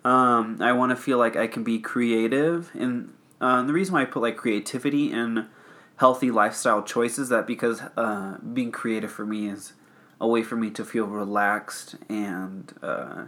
Um, 0.03 0.60
I 0.62 0.72
want 0.74 0.91
to 0.91 0.96
feel 0.96 1.17
like 1.17 1.36
I 1.36 1.48
can 1.48 1.63
be 1.63 1.79
creative, 1.79 2.70
and 2.75 3.12
uh, 3.41 3.63
the 3.63 3.74
reason 3.74 3.96
why 3.96 4.03
I 4.03 4.05
put 4.05 4.22
like 4.22 4.38
creativity 4.38 5.12
in 5.12 5.48
healthy 5.96 6.29
lifestyle 6.29 6.84
choices 6.84 7.29
that 7.29 7.48
because 7.48 7.82
uh, 7.98 8.38
being 8.53 8.72
creative 8.72 9.12
for 9.12 9.25
me 9.25 9.50
is 9.50 9.74
a 10.19 10.27
way 10.27 10.43
for 10.43 10.55
me 10.55 10.69
to 10.72 10.86
feel 10.86 11.05
relaxed 11.05 11.95
and 12.10 12.74
uh, 12.81 13.25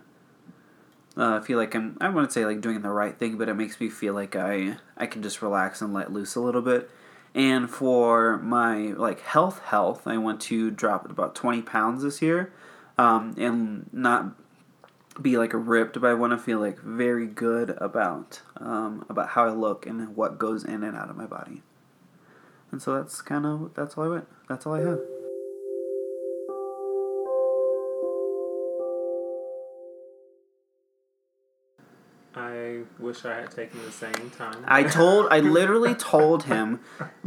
uh, 1.17 1.41
feel 1.41 1.57
like 1.57 1.75
I'm 1.75 1.97
I 1.99 2.09
wouldn't 2.09 2.31
say 2.31 2.45
like 2.45 2.61
doing 2.61 2.81
the 2.81 2.89
right 2.89 3.17
thing, 3.17 3.37
but 3.37 3.49
it 3.49 3.55
makes 3.55 3.79
me 3.79 3.89
feel 3.89 4.13
like 4.13 4.35
I 4.35 4.77
I 4.95 5.07
can 5.07 5.23
just 5.23 5.41
relax 5.41 5.81
and 5.81 5.93
let 5.93 6.13
loose 6.13 6.35
a 6.35 6.39
little 6.39 6.61
bit. 6.61 6.89
And 7.33 7.69
for 7.69 8.37
my 8.37 8.93
like 8.93 9.21
health 9.21 9.59
health, 9.59 10.07
I 10.07 10.17
want 10.17 10.41
to 10.41 10.71
drop 10.71 11.09
about 11.09 11.35
twenty 11.35 11.61
pounds 11.61 12.03
this 12.03 12.21
year, 12.21 12.53
um, 12.97 13.35
and 13.37 13.89
not 13.91 14.35
be 15.21 15.37
like 15.37 15.51
ripped, 15.53 15.99
but 15.99 16.09
I 16.09 16.13
want 16.13 16.31
to 16.31 16.37
feel 16.37 16.59
like 16.59 16.79
very 16.79 17.27
good 17.27 17.71
about 17.81 18.41
um, 18.57 19.05
about 19.09 19.29
how 19.29 19.45
I 19.45 19.51
look 19.51 19.85
and 19.85 20.15
what 20.15 20.37
goes 20.37 20.63
in 20.63 20.83
and 20.83 20.95
out 20.95 21.09
of 21.09 21.17
my 21.17 21.25
body. 21.25 21.63
And 22.71 22.81
so 22.81 22.95
that's 22.95 23.21
kind 23.21 23.45
of 23.45 23.71
that's 23.73 23.97
all 23.97 24.05
I 24.05 24.09
went. 24.09 24.27
That's 24.47 24.65
all 24.65 24.73
I 24.73 24.81
have. 24.81 24.99
Wish 32.99 33.25
I 33.25 33.35
had 33.41 33.51
taken 33.51 33.83
the 33.85 33.91
same 33.91 34.31
time. 34.37 34.63
I 34.67 34.83
told, 34.83 35.27
I 35.29 35.39
literally 35.57 35.93
told 35.95 36.43
him 36.43 36.79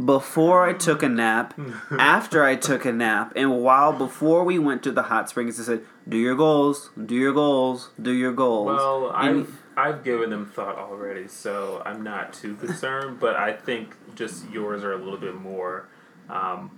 before 0.02 0.66
I 0.68 0.72
took 0.72 1.02
a 1.02 1.08
nap, 1.08 1.58
after 1.98 2.44
I 2.44 2.56
took 2.56 2.84
a 2.84 2.92
nap, 2.92 3.32
and 3.36 3.60
while 3.62 3.92
before 3.92 4.44
we 4.44 4.58
went 4.58 4.82
to 4.84 4.92
the 4.92 5.02
hot 5.04 5.28
springs, 5.30 5.60
I 5.60 5.64
said, 5.64 5.82
"Do 6.08 6.16
your 6.16 6.34
goals, 6.34 6.90
do 7.06 7.14
your 7.14 7.32
goals, 7.32 7.90
do 8.00 8.10
your 8.12 8.32
goals." 8.32 8.66
Well, 8.66 9.10
And- 9.10 9.46
I've 9.46 9.60
I've 9.76 10.04
given 10.04 10.28
them 10.30 10.44
thought 10.46 10.76
already, 10.76 11.26
so 11.28 11.80
I'm 11.86 12.02
not 12.02 12.32
too 12.34 12.54
concerned. 12.56 13.18
but 13.20 13.36
I 13.36 13.52
think 13.52 13.94
just 14.14 14.50
yours 14.50 14.84
are 14.84 14.92
a 14.92 14.98
little 14.98 15.16
bit 15.16 15.34
more 15.34 15.88
um, 16.28 16.70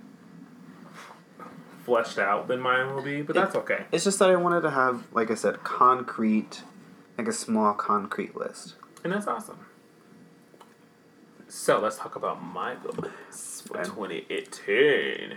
fleshed 1.84 2.18
out 2.18 2.46
than 2.48 2.60
mine 2.60 2.94
will 2.94 3.02
be. 3.02 3.22
But 3.22 3.34
that's 3.34 3.56
okay. 3.56 3.86
It's 3.90 4.04
just 4.04 4.18
that 4.20 4.30
I 4.30 4.36
wanted 4.36 4.60
to 4.60 4.70
have, 4.70 5.04
like 5.12 5.30
I 5.30 5.34
said, 5.34 5.64
concrete, 5.64 6.62
like 7.18 7.28
a 7.28 7.32
small 7.32 7.74
concrete 7.74 8.36
list. 8.36 8.74
And 9.04 9.12
that's 9.12 9.26
awesome. 9.26 9.66
So 11.48 11.80
let's 11.80 11.98
talk 11.98 12.16
about 12.16 12.42
my 12.42 12.76
goals 12.76 13.62
for 13.66 13.84
2018. 13.84 15.36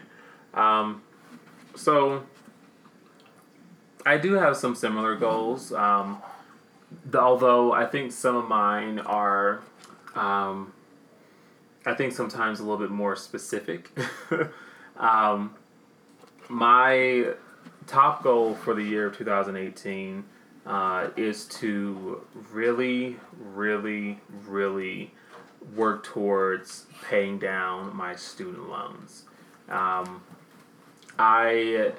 Um, 0.54 1.02
so 1.76 2.24
I 4.06 4.18
do 4.18 4.34
have 4.34 4.56
some 4.56 4.76
similar 4.76 5.16
goals. 5.16 5.74
Um, 5.74 6.22
the, 7.04 7.20
although 7.20 7.74
I 7.74 7.86
think 7.86 8.12
some 8.12 8.38
of 8.38 8.48
mine 8.48 9.00
are, 9.00 9.62
um, 10.16 10.72
I 11.86 11.94
think 11.96 12.14
sometimes 12.14 12.60
a 12.60 12.64
little 12.64 12.78
bit 12.78 12.92
more 12.92 13.16
specific. 13.16 13.90
um, 14.98 15.56
my 16.48 17.34
top 17.88 18.24
goal 18.24 18.56
for 18.56 18.74
the 18.74 18.84
year 18.84 19.08
of 19.08 19.18
2018 19.18 20.24
uh, 20.66 21.10
is 21.16 21.46
to 21.46 22.26
really, 22.52 23.18
really, 23.40 24.20
really 24.48 25.14
work 25.76 26.04
towards 26.04 26.86
paying 27.08 27.40
down 27.40 27.96
my 27.96 28.16
student 28.16 28.70
loans. 28.70 29.24
Um, 29.70 30.22
I 31.18 31.94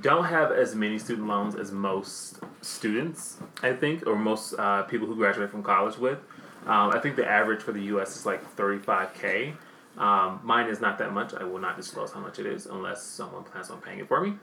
don't 0.00 0.24
have 0.24 0.52
as 0.52 0.74
many 0.74 0.98
student 0.98 1.28
loans 1.28 1.54
as 1.54 1.70
most 1.70 2.38
students, 2.60 3.38
I 3.62 3.72
think, 3.72 4.06
or 4.06 4.16
most 4.16 4.54
uh, 4.54 4.82
people 4.84 5.06
who 5.06 5.16
graduate 5.16 5.50
from 5.50 5.62
college 5.62 5.98
with. 5.98 6.18
Um, 6.66 6.90
I 6.92 6.98
think 7.00 7.16
the 7.16 7.28
average 7.28 7.60
for 7.60 7.72
the 7.72 7.82
U.S. 7.82 8.16
is 8.16 8.24
like 8.24 8.56
35K. 8.56 9.54
Um, 9.98 10.40
mine 10.42 10.68
is 10.68 10.80
not 10.80 10.98
that 10.98 11.12
much. 11.12 11.34
I 11.34 11.44
will 11.44 11.58
not 11.58 11.76
disclose 11.76 12.12
how 12.12 12.20
much 12.20 12.38
it 12.38 12.46
is 12.46 12.66
unless 12.66 13.02
someone 13.02 13.42
plans 13.44 13.68
on 13.68 13.80
paying 13.80 13.98
it 13.98 14.08
for 14.08 14.20
me. 14.20 14.34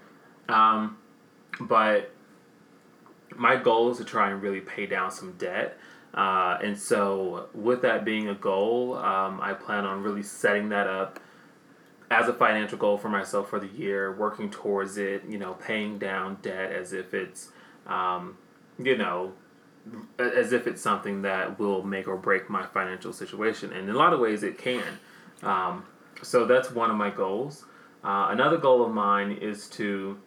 Um, 0.47 0.97
but 1.61 2.11
my 3.35 3.55
goal 3.55 3.91
is 3.91 3.97
to 3.97 4.05
try 4.05 4.29
and 4.29 4.41
really 4.41 4.61
pay 4.61 4.85
down 4.85 5.11
some 5.11 5.33
debt. 5.33 5.77
Uh, 6.13 6.57
and 6.63 6.77
so, 6.77 7.49
with 7.53 7.83
that 7.83 8.03
being 8.03 8.29
a 8.29 8.33
goal, 8.33 8.95
um, 8.97 9.39
I 9.41 9.53
plan 9.53 9.85
on 9.85 10.01
really 10.01 10.23
setting 10.23 10.69
that 10.69 10.87
up 10.87 11.19
as 12.11 12.27
a 12.27 12.33
financial 12.33 12.77
goal 12.77 12.97
for 12.97 13.09
myself 13.09 13.49
for 13.49 13.59
the 13.59 13.67
year, 13.67 14.15
working 14.15 14.49
towards 14.49 14.97
it, 14.97 15.23
you 15.29 15.37
know, 15.37 15.53
paying 15.53 15.99
down 15.99 16.37
debt 16.41 16.71
as 16.71 16.93
if 16.93 17.13
it's, 17.13 17.51
um, 17.85 18.37
you 18.79 18.97
know, 18.97 19.33
as 20.17 20.51
if 20.51 20.65
it's 20.65 20.81
something 20.81 21.21
that 21.21 21.59
will 21.59 21.83
make 21.83 22.07
or 22.07 22.17
break 22.17 22.49
my 22.49 22.65
financial 22.65 23.13
situation. 23.13 23.71
And 23.71 23.87
in 23.87 23.95
a 23.95 23.97
lot 23.97 24.13
of 24.13 24.19
ways, 24.19 24.41
it 24.41 24.57
can. 24.57 24.83
Um, 25.43 25.85
so 26.23 26.45
that's 26.45 26.71
one 26.71 26.89
of 26.89 26.97
my 26.97 27.11
goals. 27.11 27.65
Uh, 28.03 28.29
another 28.31 28.57
goal 28.57 28.83
of 28.83 28.91
mine 28.91 29.31
is 29.31 29.67
to 29.69 30.17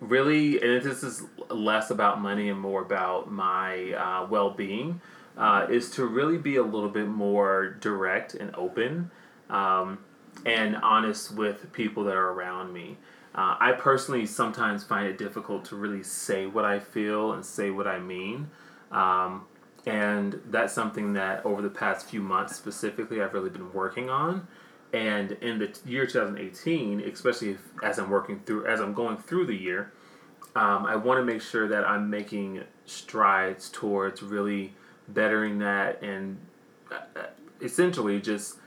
really, 0.00 0.60
and 0.60 0.82
this 0.82 1.02
is 1.02 1.24
less 1.48 1.90
about 1.90 2.20
money 2.20 2.48
and 2.48 2.58
more 2.58 2.82
about 2.82 3.30
my 3.30 3.92
uh, 3.92 4.26
well 4.28 4.50
being, 4.50 5.00
uh, 5.36 5.66
is 5.68 5.90
to 5.90 6.06
really 6.06 6.38
be 6.38 6.56
a 6.56 6.62
little 6.62 6.88
bit 6.88 7.08
more 7.08 7.76
direct 7.80 8.34
and 8.34 8.54
open 8.54 9.10
um, 9.50 9.98
and 10.46 10.76
honest 10.76 11.34
with 11.34 11.72
people 11.72 12.04
that 12.04 12.16
are 12.16 12.30
around 12.30 12.72
me. 12.72 12.96
Uh, 13.34 13.56
I 13.58 13.72
personally 13.72 14.26
sometimes 14.26 14.84
find 14.84 15.08
it 15.08 15.18
difficult 15.18 15.64
to 15.66 15.76
really 15.76 16.04
say 16.04 16.46
what 16.46 16.64
I 16.64 16.78
feel 16.78 17.32
and 17.32 17.44
say 17.44 17.70
what 17.70 17.88
I 17.88 17.98
mean. 17.98 18.48
Um, 18.92 19.46
and 19.86 20.40
that's 20.46 20.72
something 20.72 21.14
that 21.14 21.44
over 21.44 21.60
the 21.60 21.68
past 21.68 22.06
few 22.06 22.22
months 22.22 22.56
specifically 22.56 23.20
I've 23.20 23.34
really 23.34 23.50
been 23.50 23.72
working 23.72 24.08
on. 24.08 24.46
And 24.94 25.32
in 25.40 25.58
the 25.58 25.76
year 25.84 26.06
2018, 26.06 27.00
especially 27.00 27.50
if, 27.50 27.58
as 27.82 27.98
I'm 27.98 28.08
working 28.08 28.38
through, 28.46 28.66
as 28.66 28.80
I'm 28.80 28.94
going 28.94 29.16
through 29.16 29.46
the 29.46 29.56
year, 29.56 29.92
um, 30.54 30.86
I 30.86 30.94
want 30.94 31.18
to 31.18 31.24
make 31.24 31.42
sure 31.42 31.66
that 31.66 31.84
I'm 31.84 32.08
making 32.08 32.62
strides 32.86 33.68
towards 33.70 34.22
really 34.22 34.72
bettering 35.08 35.58
that 35.58 36.00
and 36.00 36.38
uh, 36.92 37.00
uh, 37.16 37.22
essentially 37.60 38.20
just 38.20 38.58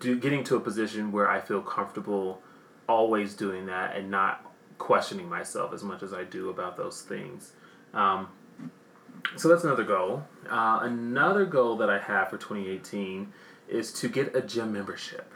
do, 0.00 0.18
getting 0.18 0.42
to 0.44 0.56
a 0.56 0.60
position 0.60 1.12
where 1.12 1.30
I 1.30 1.40
feel 1.40 1.62
comfortable 1.62 2.42
always 2.88 3.34
doing 3.34 3.66
that 3.66 3.94
and 3.94 4.10
not 4.10 4.52
questioning 4.78 5.28
myself 5.28 5.72
as 5.72 5.84
much 5.84 6.02
as 6.02 6.12
I 6.12 6.24
do 6.24 6.50
about 6.50 6.76
those 6.76 7.02
things. 7.02 7.52
Um, 7.94 8.26
so 9.36 9.46
that's 9.46 9.62
another 9.62 9.84
goal. 9.84 10.24
Uh, 10.50 10.80
another 10.82 11.44
goal 11.44 11.76
that 11.76 11.88
I 11.88 12.00
have 12.00 12.30
for 12.30 12.36
2018 12.36 13.32
is 13.68 13.92
to 13.92 14.08
get 14.08 14.34
a 14.34 14.40
gym 14.40 14.72
membership. 14.72 15.32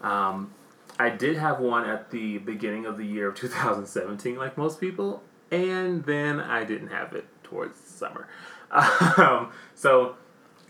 Um, 0.00 0.52
I 0.98 1.08
did 1.08 1.36
have 1.36 1.60
one 1.60 1.88
at 1.88 2.10
the 2.10 2.38
beginning 2.38 2.86
of 2.86 2.98
the 2.98 3.04
year 3.04 3.28
of 3.28 3.34
2017, 3.36 4.36
like 4.36 4.56
most 4.58 4.80
people, 4.80 5.22
and 5.50 6.04
then 6.04 6.40
I 6.40 6.64
didn't 6.64 6.88
have 6.88 7.12
it 7.14 7.26
towards 7.42 7.78
summer. 7.78 8.28
Um, 8.72 9.50
so 9.74 10.14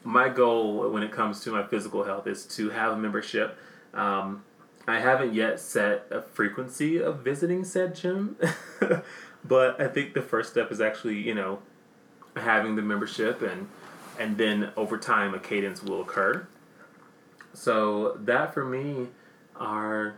my 0.04 0.30
goal 0.30 0.88
when 0.90 1.02
it 1.02 1.12
comes 1.12 1.40
to 1.40 1.50
my 1.50 1.62
physical 1.62 2.04
health 2.04 2.26
is 2.26 2.46
to 2.46 2.70
have 2.70 2.92
a 2.92 2.96
membership. 2.96 3.58
Um, 3.92 4.42
I 4.88 5.00
haven't 5.00 5.34
yet 5.34 5.60
set 5.60 6.06
a 6.10 6.22
frequency 6.22 7.02
of 7.02 7.20
visiting 7.20 7.64
said 7.64 7.94
gym, 7.94 8.36
but 9.44 9.80
I 9.80 9.88
think 9.88 10.14
the 10.14 10.22
first 10.22 10.50
step 10.50 10.72
is 10.72 10.80
actually 10.80 11.18
you 11.18 11.34
know 11.34 11.58
having 12.36 12.76
the 12.76 12.82
membership 12.82 13.42
and 13.42 13.68
and 14.18 14.38
then 14.38 14.72
over 14.76 14.96
time 14.96 15.34
a 15.34 15.38
cadence 15.38 15.82
will 15.82 16.00
occur. 16.00 16.46
So 17.52 18.16
that 18.20 18.54
for 18.54 18.64
me 18.64 19.08
are 19.60 20.16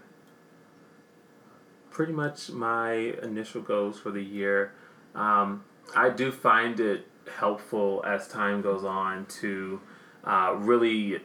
pretty 1.90 2.12
much 2.12 2.50
my 2.50 2.92
initial 3.22 3.60
goals 3.60 3.98
for 3.98 4.10
the 4.10 4.22
year. 4.22 4.72
Um, 5.14 5.64
I 5.94 6.08
do 6.08 6.32
find 6.32 6.80
it 6.80 7.06
helpful 7.30 8.02
as 8.06 8.26
time 8.28 8.62
goes 8.62 8.84
on 8.84 9.26
to 9.26 9.80
uh, 10.24 10.54
really 10.58 11.20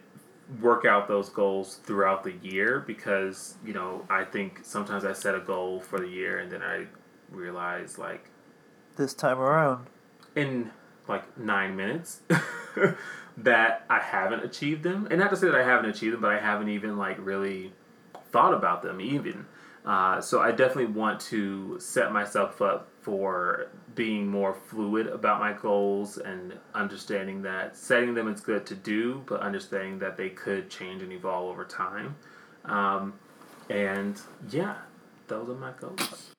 work 0.62 0.86
out 0.86 1.08
those 1.08 1.30
goals 1.30 1.80
throughout 1.84 2.24
the 2.24 2.34
year 2.42 2.80
because 2.86 3.56
you 3.66 3.74
know 3.74 4.06
I 4.10 4.24
think 4.24 4.62
sometimes 4.64 5.04
I 5.04 5.12
set 5.12 5.36
a 5.36 5.40
goal 5.40 5.82
for 5.82 6.00
the 6.00 6.08
year 6.08 6.40
and 6.40 6.50
then 6.50 6.62
I 6.62 6.86
realize 7.30 7.98
like 7.98 8.30
this 8.96 9.14
time 9.14 9.40
around 9.40 9.88
in 10.36 10.72
like 11.08 11.38
nine 11.38 11.76
minutes 11.76 12.22
that 13.38 13.86
I 13.90 14.00
haven't 14.00 14.46
achieved 14.46 14.84
them 14.84 15.08
and 15.12 15.20
not 15.20 15.32
to 15.32 15.36
say 15.36 15.48
that 15.48 15.56
I 15.56 15.64
haven't 15.64 15.90
achieved 15.90 16.14
them 16.14 16.22
but 16.22 16.32
I 16.32 16.40
haven't 16.40 16.70
even 16.70 16.98
like 16.98 17.18
really 17.20 17.74
thought 18.38 18.54
about 18.54 18.84
them 18.84 19.02
even 19.02 19.46
uh, 19.88 20.20
so 20.20 20.42
I 20.42 20.52
definitely 20.52 20.94
want 20.94 21.22
to 21.22 21.80
set 21.80 22.12
myself 22.12 22.62
up 22.62 22.90
for 23.00 23.70
being 23.96 24.28
more 24.28 24.54
fluid 24.54 25.08
about 25.08 25.40
my 25.40 25.54
goals 25.54 26.18
and 26.18 26.60
understanding 26.76 27.42
that 27.44 27.78
setting 27.78 28.14
them 28.14 28.28
is 28.28 28.42
good 28.42 28.66
to 28.66 28.76
do, 28.76 29.24
but 29.28 29.40
understanding 29.40 30.00
that 30.00 30.18
they 30.18 30.28
could 30.28 30.70
change 30.70 31.02
and 31.02 31.14
evolve 31.14 31.50
over 31.50 31.64
time. 31.64 32.18
Um, 32.66 33.14
and 33.70 34.20
yeah, 34.50 34.76
those 35.30 35.48
are 35.48 35.56
my 35.56 35.72
goals. 35.80 36.32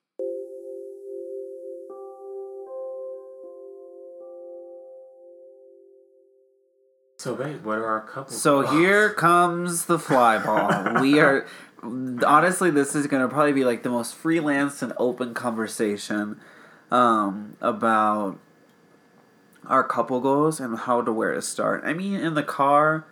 So 7.18 7.34
wait, 7.34 7.62
what 7.62 7.78
are 7.78 7.86
our 7.86 8.00
couple? 8.02 8.32
So 8.32 8.62
goals? 8.62 8.74
here 8.74 9.12
comes 9.14 9.86
the 9.86 9.98
fly 9.98 10.38
ball. 10.38 11.00
we 11.02 11.18
are 11.18 11.46
honestly, 11.82 12.70
this 12.70 12.94
is 12.94 13.06
gonna 13.06 13.28
probably 13.28 13.52
be 13.52 13.64
like 13.64 13.82
the 13.82 13.90
most 13.90 14.14
freelance 14.14 14.82
and 14.82 14.92
open 14.99 15.35
conversation 15.35 16.40
um, 16.90 17.56
about 17.61 18.38
our 19.66 19.85
couple 19.85 20.20
goals 20.20 20.61
and 20.61 20.78
how 20.78 21.02
to 21.02 21.12
where 21.12 21.35
to 21.35 21.42
start. 21.42 21.82
I 21.85 21.92
mean, 21.92 22.14
in 22.14 22.35
the 22.35 22.42
car, 22.42 23.06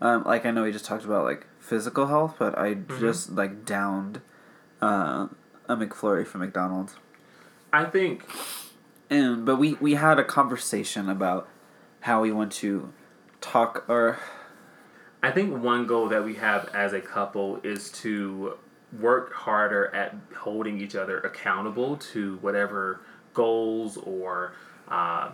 um, 0.00 0.24
like 0.24 0.46
I 0.46 0.50
know 0.50 0.62
we 0.64 0.72
just 0.72 0.84
talked 0.84 1.04
about 1.04 1.24
like 1.24 1.46
physical 1.60 2.06
health, 2.06 2.36
but 2.38 2.58
I 2.58 2.74
Mm-hmm. 2.88 3.10
just 3.10 3.32
like 3.32 3.64
downed 3.64 4.20
uh, 4.80 5.28
a 5.68 5.76
McFlurry 5.76 6.26
from 6.26 6.40
McDonald's, 6.40 6.96
I 7.72 7.84
think 7.84 8.24
and 9.10 9.44
but 9.44 9.56
we 9.56 9.74
we 9.74 9.94
had 9.94 10.18
a 10.18 10.24
conversation 10.24 11.08
about 11.08 11.48
how 12.00 12.22
we 12.22 12.32
want 12.32 12.52
to 12.52 12.92
talk 13.40 13.84
or 13.88 14.18
I 15.22 15.30
think 15.30 15.62
one 15.62 15.86
goal 15.86 16.08
that 16.08 16.24
we 16.24 16.34
have 16.34 16.68
as 16.74 16.92
a 16.92 17.00
couple 17.00 17.60
is 17.62 17.90
to 17.92 18.58
work 18.98 19.32
harder 19.32 19.94
at 19.94 20.14
holding 20.36 20.80
each 20.80 20.96
other 20.96 21.20
accountable 21.20 21.96
to 21.96 22.36
whatever 22.38 23.00
goals 23.32 23.96
or 23.98 24.54
uh, 24.88 25.30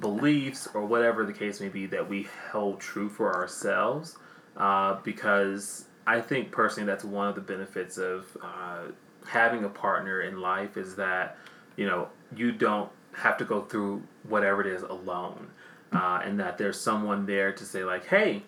beliefs 0.00 0.68
or 0.74 0.86
whatever 0.86 1.26
the 1.26 1.32
case 1.32 1.60
may 1.60 1.68
be 1.68 1.86
that 1.86 2.08
we 2.08 2.28
hold 2.52 2.80
true 2.80 3.08
for 3.08 3.34
ourselves. 3.34 4.16
Uh, 4.56 4.94
because 5.02 5.86
I 6.06 6.20
think 6.20 6.52
personally 6.52 6.86
that's 6.86 7.04
one 7.04 7.28
of 7.28 7.34
the 7.34 7.40
benefits 7.40 7.98
of 7.98 8.36
uh, 8.42 8.82
having 9.26 9.64
a 9.64 9.68
partner 9.68 10.22
in 10.22 10.40
life 10.40 10.76
is 10.76 10.94
that 10.96 11.36
you 11.76 11.86
know 11.86 12.08
you 12.36 12.52
don't 12.52 12.90
have 13.14 13.36
to 13.38 13.44
go 13.44 13.62
through 13.62 14.02
whatever 14.28 14.60
it 14.60 14.66
is 14.66 14.82
alone, 14.82 15.50
uh, 15.92 16.20
and 16.22 16.38
that 16.38 16.58
there's 16.58 16.80
someone 16.80 17.26
there 17.26 17.52
to 17.52 17.64
say 17.64 17.82
like, 17.84 18.06
hey. 18.06 18.44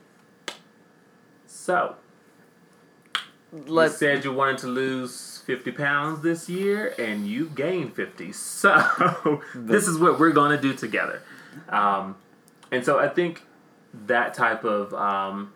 So, 1.54 1.94
you 3.50 3.64
let's 3.68 3.96
said 3.96 4.24
you 4.24 4.32
wanted 4.32 4.58
to 4.58 4.66
lose 4.66 5.38
50 5.46 5.70
pounds 5.70 6.20
this 6.20 6.48
year 6.48 6.94
and 6.98 7.26
you 7.26 7.46
gained 7.46 7.94
50. 7.94 8.32
So, 8.32 9.40
this 9.54 9.88
is 9.88 9.96
what 9.96 10.18
we're 10.18 10.32
going 10.32 10.50
to 10.50 10.60
do 10.60 10.74
together. 10.74 11.22
Um, 11.70 12.16
and 12.70 12.84
so, 12.84 12.98
I 12.98 13.08
think 13.08 13.44
that 14.06 14.34
type 14.34 14.64
of, 14.64 14.92
um, 14.92 15.54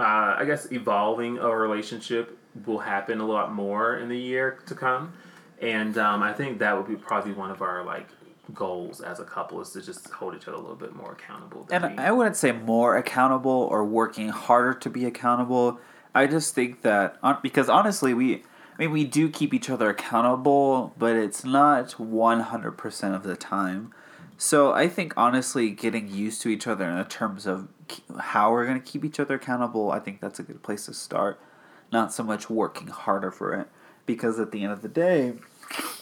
uh, 0.00 0.36
I 0.38 0.44
guess, 0.46 0.72
evolving 0.72 1.38
a 1.38 1.54
relationship 1.54 2.36
will 2.66 2.80
happen 2.80 3.20
a 3.20 3.26
lot 3.26 3.52
more 3.52 3.96
in 3.98 4.08
the 4.08 4.18
year 4.18 4.58
to 4.66 4.74
come. 4.74 5.12
And 5.60 5.96
um, 5.96 6.22
I 6.22 6.32
think 6.32 6.58
that 6.58 6.76
would 6.76 6.88
be 6.88 6.96
probably 6.96 7.34
one 7.34 7.50
of 7.50 7.62
our 7.62 7.84
like 7.84 8.08
goals 8.52 9.00
as 9.00 9.20
a 9.20 9.24
couple 9.24 9.60
is 9.60 9.70
to 9.70 9.80
just 9.80 10.08
hold 10.10 10.34
each 10.34 10.46
other 10.48 10.56
a 10.56 10.60
little 10.60 10.76
bit 10.76 10.94
more 10.94 11.12
accountable. 11.12 11.66
And 11.70 11.84
we- 11.84 11.98
I 11.98 12.10
wouldn't 12.10 12.36
say 12.36 12.52
more 12.52 12.96
accountable 12.96 13.68
or 13.70 13.84
working 13.84 14.28
harder 14.28 14.74
to 14.74 14.90
be 14.90 15.06
accountable. 15.06 15.78
I 16.14 16.26
just 16.26 16.54
think 16.54 16.82
that 16.82 17.16
because 17.42 17.68
honestly, 17.68 18.12
we 18.14 18.44
I 18.76 18.78
mean 18.78 18.90
we 18.92 19.04
do 19.04 19.28
keep 19.28 19.54
each 19.54 19.70
other 19.70 19.88
accountable, 19.88 20.94
but 20.98 21.16
it's 21.16 21.44
not 21.44 21.92
one 21.98 22.40
hundred 22.40 22.72
percent 22.72 23.14
of 23.14 23.22
the 23.22 23.36
time. 23.36 23.92
So 24.36 24.72
I 24.72 24.88
think 24.88 25.14
honestly, 25.16 25.70
getting 25.70 26.08
used 26.08 26.42
to 26.42 26.48
each 26.48 26.66
other 26.66 26.88
in 26.88 27.04
terms 27.06 27.46
of 27.46 27.68
how 28.18 28.50
we're 28.50 28.66
gonna 28.66 28.80
keep 28.80 29.04
each 29.04 29.20
other 29.20 29.36
accountable, 29.36 29.90
I 29.90 30.00
think 30.00 30.20
that's 30.20 30.38
a 30.38 30.42
good 30.42 30.62
place 30.62 30.86
to 30.86 30.94
start. 30.94 31.40
Not 31.92 32.12
so 32.12 32.22
much 32.24 32.50
working 32.50 32.88
harder 32.88 33.30
for 33.30 33.54
it, 33.54 33.68
because 34.06 34.40
at 34.40 34.50
the 34.50 34.64
end 34.64 34.72
of 34.72 34.82
the 34.82 34.88
day, 34.88 35.34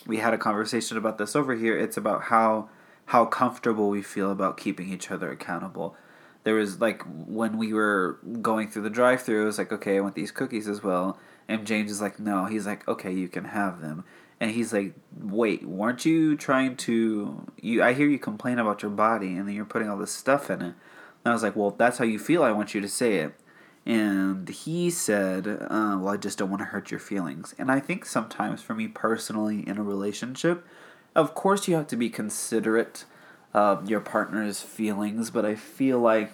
we 0.06 0.18
had 0.18 0.34
a 0.34 0.38
conversation 0.38 0.96
about 0.96 1.18
this 1.18 1.36
over 1.36 1.54
here. 1.54 1.78
It's 1.78 1.96
about 1.96 2.24
how 2.24 2.68
how 3.06 3.24
comfortable 3.24 3.88
we 3.90 4.02
feel 4.02 4.30
about 4.30 4.56
keeping 4.56 4.92
each 4.92 5.10
other 5.10 5.30
accountable. 5.30 5.96
There 6.44 6.54
was 6.54 6.80
like 6.80 7.02
when 7.26 7.58
we 7.58 7.72
were 7.72 8.18
going 8.40 8.68
through 8.68 8.82
the 8.82 8.90
drive-through, 8.90 9.42
it 9.42 9.46
was 9.46 9.58
like, 9.58 9.72
okay, 9.72 9.96
I 9.96 10.00
want 10.00 10.14
these 10.14 10.30
cookies 10.30 10.68
as 10.68 10.82
well. 10.82 11.18
And 11.48 11.66
James 11.66 11.90
is 11.90 12.00
like, 12.00 12.18
no. 12.18 12.46
He's 12.46 12.66
like, 12.66 12.86
okay, 12.88 13.12
you 13.12 13.28
can 13.28 13.44
have 13.44 13.80
them. 13.80 14.04
And 14.40 14.50
he's 14.50 14.72
like, 14.72 14.94
wait, 15.16 15.64
weren't 15.64 16.04
you 16.04 16.36
trying 16.36 16.76
to? 16.78 17.46
You, 17.60 17.82
I 17.82 17.92
hear 17.92 18.08
you 18.08 18.18
complain 18.18 18.58
about 18.58 18.82
your 18.82 18.90
body, 18.90 19.36
and 19.36 19.46
then 19.46 19.54
you're 19.54 19.64
putting 19.64 19.88
all 19.88 19.98
this 19.98 20.12
stuff 20.12 20.50
in 20.50 20.62
it. 20.62 20.74
And 21.24 21.30
I 21.30 21.32
was 21.32 21.42
like, 21.44 21.54
well, 21.54 21.68
if 21.68 21.78
that's 21.78 21.98
how 21.98 22.04
you 22.04 22.18
feel, 22.18 22.42
I 22.42 22.50
want 22.50 22.74
you 22.74 22.80
to 22.80 22.88
say 22.88 23.18
it. 23.18 23.34
And 23.84 24.48
he 24.48 24.90
said, 24.90 25.46
uh, 25.48 25.98
well, 26.00 26.08
I 26.08 26.16
just 26.16 26.38
don't 26.38 26.50
want 26.50 26.60
to 26.60 26.66
hurt 26.66 26.90
your 26.90 27.00
feelings. 27.00 27.54
And 27.58 27.70
I 27.70 27.80
think 27.80 28.04
sometimes 28.04 28.62
for 28.62 28.74
me 28.74 28.86
personally 28.86 29.66
in 29.68 29.76
a 29.76 29.82
relationship, 29.82 30.64
of 31.14 31.34
course 31.34 31.66
you 31.66 31.74
have 31.74 31.88
to 31.88 31.96
be 31.96 32.08
considerate 32.08 33.04
of 33.52 33.90
your 33.90 34.00
partner's 34.00 34.62
feelings, 34.62 35.30
but 35.30 35.44
I 35.44 35.54
feel 35.56 35.98
like 35.98 36.32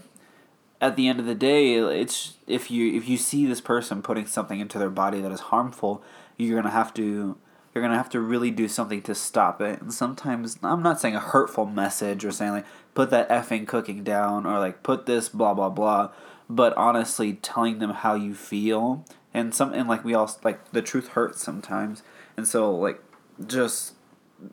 at 0.81 0.97
the 0.97 1.09
end 1.09 1.19
of 1.19 1.27
the 1.27 1.35
day, 1.35 1.75
it's 1.75 2.35
if 2.47 2.71
you 2.71 2.97
if 2.97 3.09
you 3.09 3.17
see 3.17 3.47
this 3.47 3.61
person 3.61 4.03
putting 4.03 4.27
something 4.27 4.61
into 4.61 4.79
their 4.79 4.91
body 4.91 5.21
that 5.21 5.33
is 5.33 5.41
harmful, 5.41 6.03
you're 6.37 6.61
gonna 6.61 6.73
have 6.73 6.95
to 6.95 7.37
you're 7.75 7.83
gonna 7.83 7.97
have 7.97 8.11
to 8.11 8.21
really 8.21 8.51
do 8.51 8.69
something 8.69 9.03
to 9.03 9.15
stop 9.15 9.61
it. 9.61 9.81
And 9.81 9.93
sometimes 9.93 10.59
I'm 10.63 10.83
not 10.83 11.01
saying 11.01 11.17
a 11.17 11.21
hurtful 11.21 11.67
message 11.67 12.25
or 12.25 12.31
saying 12.31 12.53
like 12.53 12.67
put 12.95 13.11
that 13.11 13.29
effing 13.29 13.67
cooking 13.67 14.05
down 14.05 14.47
or 14.47 14.59
like 14.61 14.83
put 14.83 15.07
this 15.07 15.29
blah 15.29 15.55
blah 15.55 15.69
blah, 15.69 16.11
but 16.49 16.77
honestly 16.77 17.35
telling 17.35 17.79
them 17.79 17.91
how 17.91 18.15
you 18.15 18.35
feel 18.35 19.05
and 19.35 19.55
some 19.55 19.73
and 19.75 19.89
like 19.89 20.05
we 20.05 20.15
all 20.15 20.31
like 20.43 20.71
the 20.73 20.83
truth 20.83 21.09
hurts 21.09 21.43
sometimes, 21.43 22.03
and 22.37 22.47
so 22.49 22.75
like 22.75 23.03
just 23.47 23.95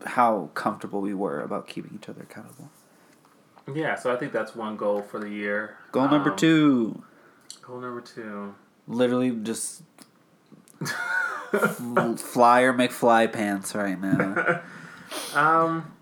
how 0.06 0.50
comfortable 0.54 1.02
we 1.02 1.14
were 1.14 1.42
about 1.42 1.68
keeping 1.68 1.92
each 1.96 2.10
other 2.10 2.24
accountable. 2.24 2.70
yeah, 3.74 3.96
so 3.96 4.14
I 4.14 4.18
think 4.18 4.32
that's 4.34 4.56
one 4.56 4.76
goal 4.78 5.02
for 5.02 5.20
the 5.20 5.30
year. 5.30 5.78
Goal 5.92 6.10
number 6.10 6.32
Um, 6.32 6.38
two. 6.38 7.04
Goal 7.62 7.80
number 7.80 8.02
two. 8.02 8.54
literally 8.88 9.32
just 9.32 9.82
flyer 12.18 12.74
McFly 12.74 13.32
pants 13.32 13.74
right 13.76 14.00
now. 14.00 14.62
Um, 15.36 15.94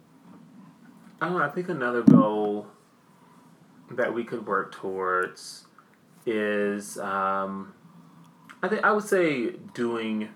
I 1.21 1.27
don't 1.27 1.37
know. 1.37 1.43
I 1.43 1.49
think 1.49 1.67
another 1.69 2.01
goal 2.01 2.67
that 3.91 4.13
we 4.13 4.23
could 4.23 4.47
work 4.47 4.71
towards 4.73 5.65
is, 6.25 6.97
um, 6.99 7.73
I 8.61 8.67
think 8.67 8.83
I 8.83 8.91
would 8.91 9.03
say 9.03 9.51
doing 9.73 10.29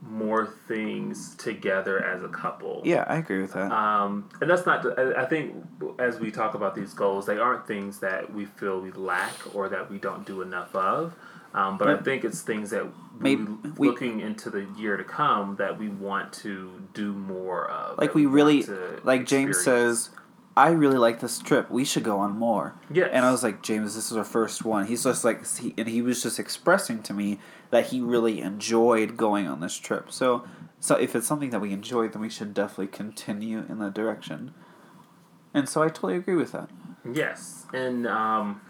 more 0.00 0.46
things 0.68 1.34
together 1.36 2.02
as 2.04 2.22
a 2.22 2.28
couple. 2.28 2.82
yeah, 2.84 3.04
I 3.08 3.16
agree 3.16 3.40
with 3.42 3.52
that. 3.54 3.72
Um, 3.72 4.28
and 4.40 4.48
that's 4.48 4.64
not. 4.64 4.86
I 4.98 5.24
think 5.24 5.54
as 5.98 6.20
we 6.20 6.30
talk 6.30 6.54
about 6.54 6.74
these 6.76 6.94
goals, 6.94 7.26
they 7.26 7.38
aren't 7.38 7.66
things 7.66 7.98
that 8.00 8.32
we 8.32 8.44
feel 8.46 8.80
we 8.80 8.92
lack 8.92 9.34
or 9.54 9.68
that 9.68 9.90
we 9.90 9.98
don't 9.98 10.24
do 10.24 10.40
enough 10.42 10.74
of. 10.74 11.14
Um, 11.54 11.78
but 11.78 11.88
I 11.88 11.96
think 11.96 12.24
it's 12.24 12.42
things 12.42 12.70
that 12.70 12.86
maybe 13.18 13.42
we, 13.44 13.70
we- 13.70 13.88
looking 13.88 14.20
into 14.20 14.50
the 14.50 14.66
year 14.76 14.96
to 14.96 15.02
come 15.04 15.56
that 15.56 15.78
we 15.78 15.88
want 15.88 16.32
to 16.34 16.82
do 16.94 17.12
more 17.12 17.68
of. 17.70 17.98
like 17.98 18.10
that 18.10 18.14
we 18.14 18.26
really, 18.26 18.62
like 19.02 19.26
James 19.26 19.56
experience. 19.56 20.04
says, 20.04 20.10
I 20.58 20.70
really 20.70 20.98
like 20.98 21.20
this 21.20 21.38
trip. 21.38 21.70
We 21.70 21.84
should 21.84 22.02
go 22.02 22.18
on 22.18 22.36
more. 22.36 22.74
Yes. 22.92 23.10
And 23.12 23.24
I 23.24 23.30
was 23.30 23.44
like, 23.44 23.62
James, 23.62 23.94
this 23.94 24.10
is 24.10 24.16
our 24.16 24.24
first 24.24 24.64
one. 24.64 24.88
He's 24.88 25.04
just 25.04 25.24
like, 25.24 25.46
he, 25.56 25.72
and 25.78 25.86
he 25.86 26.02
was 26.02 26.20
just 26.20 26.40
expressing 26.40 27.00
to 27.04 27.12
me 27.14 27.38
that 27.70 27.86
he 27.86 28.00
really 28.00 28.40
enjoyed 28.40 29.16
going 29.16 29.46
on 29.46 29.60
this 29.60 29.76
trip. 29.76 30.10
So, 30.10 30.48
so 30.80 30.96
if 30.96 31.14
it's 31.14 31.28
something 31.28 31.50
that 31.50 31.60
we 31.60 31.72
enjoy, 31.72 32.08
then 32.08 32.20
we 32.20 32.28
should 32.28 32.54
definitely 32.54 32.88
continue 32.88 33.64
in 33.68 33.78
that 33.78 33.94
direction. 33.94 34.52
And 35.54 35.68
so 35.68 35.80
I 35.80 35.90
totally 35.90 36.16
agree 36.16 36.34
with 36.34 36.50
that. 36.50 36.68
Yes, 37.14 37.66
and 37.72 38.08
um, 38.08 38.60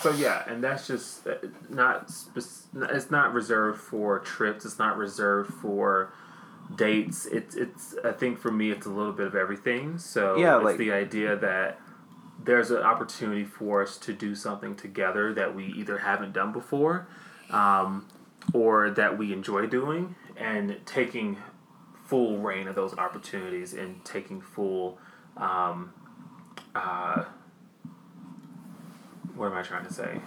so 0.00 0.12
yeah, 0.12 0.42
and 0.48 0.64
that's 0.64 0.86
just 0.86 1.26
uh, 1.26 1.34
not 1.68 2.10
spec- 2.10 2.88
it's 2.90 3.10
not 3.10 3.34
reserved 3.34 3.80
for 3.80 4.18
trips. 4.20 4.64
It's 4.64 4.78
not 4.78 4.96
reserved 4.96 5.52
for 5.52 6.12
dates. 6.74 7.26
It's 7.26 7.54
it's 7.54 7.94
I 8.04 8.12
think 8.12 8.38
for 8.38 8.50
me 8.50 8.70
it's 8.70 8.86
a 8.86 8.90
little 8.90 9.12
bit 9.12 9.26
of 9.26 9.34
everything. 9.34 9.98
So 9.98 10.36
Yeah, 10.36 10.56
it's 10.56 10.64
like- 10.64 10.76
the 10.78 10.92
idea 10.92 11.36
that 11.36 11.80
there's 12.44 12.70
an 12.70 12.82
opportunity 12.82 13.44
for 13.44 13.82
us 13.82 13.96
to 13.98 14.12
do 14.12 14.34
something 14.34 14.74
together 14.74 15.32
that 15.34 15.54
we 15.54 15.66
either 15.66 15.98
haven't 15.98 16.32
done 16.32 16.52
before, 16.52 17.08
um, 17.50 18.06
or 18.52 18.90
that 18.90 19.16
we 19.18 19.32
enjoy 19.32 19.66
doing, 19.66 20.14
and 20.36 20.78
taking 20.84 21.38
full 22.04 22.38
reign 22.38 22.68
of 22.68 22.74
those 22.76 22.96
opportunities 22.98 23.72
and 23.74 24.04
taking 24.04 24.40
full. 24.40 24.98
Um, 25.36 25.92
uh, 26.74 27.24
what 29.34 29.46
am 29.50 29.54
I 29.58 29.62
trying 29.62 29.86
to 29.86 29.92
say? 29.92 30.20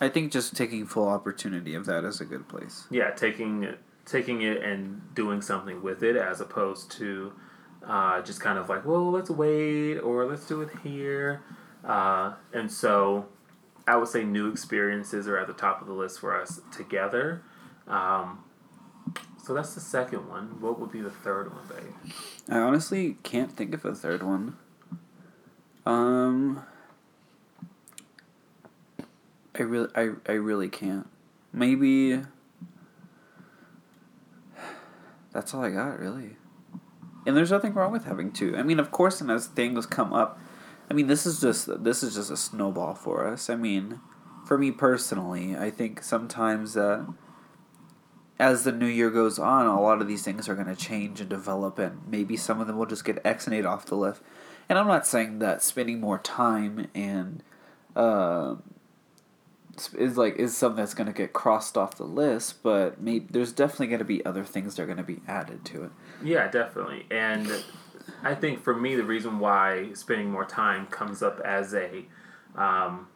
I 0.00 0.08
think 0.08 0.32
just 0.32 0.54
taking 0.56 0.84
full 0.86 1.08
opportunity 1.08 1.74
of 1.74 1.86
that 1.86 2.04
is 2.04 2.20
a 2.20 2.24
good 2.24 2.48
place. 2.48 2.86
Yeah, 2.90 3.10
taking 3.12 3.74
taking 4.06 4.42
it 4.42 4.62
and 4.62 5.14
doing 5.14 5.40
something 5.40 5.82
with 5.82 6.02
it 6.02 6.16
as 6.16 6.40
opposed 6.40 6.90
to 6.92 7.32
uh, 7.86 8.22
just 8.22 8.40
kind 8.40 8.58
of 8.58 8.68
like, 8.68 8.84
well, 8.84 9.10
let's 9.10 9.30
wait 9.30 9.98
or 9.98 10.26
let's 10.26 10.46
do 10.46 10.62
it 10.62 10.70
here. 10.82 11.42
Uh, 11.84 12.34
and 12.52 12.70
so 12.70 13.26
I 13.86 13.96
would 13.96 14.08
say 14.08 14.24
new 14.24 14.50
experiences 14.50 15.28
are 15.28 15.38
at 15.38 15.46
the 15.46 15.52
top 15.52 15.80
of 15.80 15.86
the 15.86 15.92
list 15.92 16.20
for 16.20 16.38
us 16.38 16.60
together. 16.74 17.42
Um, 17.86 18.44
so 19.44 19.52
that's 19.52 19.74
the 19.74 19.80
second 19.80 20.28
one. 20.28 20.60
What 20.60 20.80
would 20.80 20.90
be 20.90 21.02
the 21.02 21.10
third 21.10 21.52
one, 21.54 21.66
babe? 21.68 22.12
I 22.48 22.58
honestly 22.58 23.18
can't 23.22 23.52
think 23.52 23.74
of 23.74 23.84
a 23.84 23.94
third 23.94 24.22
one. 24.22 24.56
Um, 25.84 26.64
I 29.54 29.62
really, 29.62 29.88
I, 29.94 30.10
I 30.26 30.32
really 30.32 30.68
can't. 30.68 31.08
Maybe. 31.52 32.22
That's 35.34 35.52
all 35.52 35.64
I 35.64 35.70
got, 35.70 35.98
really. 35.98 36.36
And 37.26 37.36
there's 37.36 37.50
nothing 37.50 37.74
wrong 37.74 37.92
with 37.92 38.04
having 38.04 38.32
two. 38.32 38.56
I 38.56 38.62
mean, 38.62 38.78
of 38.78 38.90
course, 38.90 39.20
and 39.20 39.30
as 39.30 39.46
things 39.46 39.84
come 39.84 40.12
up, 40.12 40.38
I 40.90 40.94
mean, 40.94 41.08
this 41.08 41.26
is 41.26 41.40
just 41.40 41.82
this 41.82 42.02
is 42.02 42.14
just 42.14 42.30
a 42.30 42.36
snowball 42.36 42.94
for 42.94 43.26
us. 43.26 43.50
I 43.50 43.56
mean, 43.56 44.00
for 44.46 44.56
me 44.56 44.70
personally, 44.70 45.56
I 45.56 45.70
think 45.70 46.02
sometimes 46.02 46.74
that 46.74 47.06
as 48.38 48.64
the 48.64 48.72
new 48.72 48.86
year 48.86 49.10
goes 49.10 49.38
on, 49.38 49.66
a 49.66 49.80
lot 49.80 50.00
of 50.00 50.08
these 50.08 50.22
things 50.22 50.48
are 50.48 50.54
going 50.54 50.66
to 50.66 50.76
change 50.76 51.20
and 51.20 51.30
develop, 51.30 51.78
and 51.78 52.00
maybe 52.06 52.36
some 52.36 52.60
of 52.60 52.66
them 52.66 52.76
will 52.76 52.86
just 52.86 53.04
get 53.04 53.22
exonate 53.24 53.66
off 53.66 53.86
the 53.86 53.96
list. 53.96 54.22
And 54.68 54.78
I'm 54.78 54.86
not 54.86 55.06
saying 55.06 55.40
that 55.40 55.62
spending 55.62 56.00
more 56.00 56.18
time 56.18 56.88
and 56.94 57.42
uh, 57.96 58.56
is 59.94 60.16
like 60.16 60.36
is 60.36 60.56
something 60.56 60.76
that's 60.76 60.94
going 60.94 61.06
to 61.06 61.12
get 61.12 61.32
crossed 61.32 61.76
off 61.76 61.96
the 61.96 62.04
list, 62.04 62.62
but 62.62 63.00
maybe 63.00 63.26
there's 63.30 63.52
definitely 63.52 63.88
going 63.88 63.98
to 63.98 64.04
be 64.04 64.24
other 64.24 64.44
things 64.44 64.76
that 64.76 64.82
are 64.82 64.86
going 64.86 64.98
to 64.98 65.04
be 65.04 65.20
added 65.26 65.64
to 65.66 65.84
it. 65.84 65.90
Yeah, 66.22 66.48
definitely. 66.48 67.06
And 67.10 67.50
I 68.22 68.34
think 68.34 68.62
for 68.62 68.74
me, 68.74 68.94
the 68.94 69.04
reason 69.04 69.38
why 69.38 69.92
spending 69.94 70.30
more 70.30 70.44
time 70.44 70.86
comes 70.86 71.22
up 71.22 71.40
as 71.40 71.74
a 71.74 72.04
um, 72.54 73.08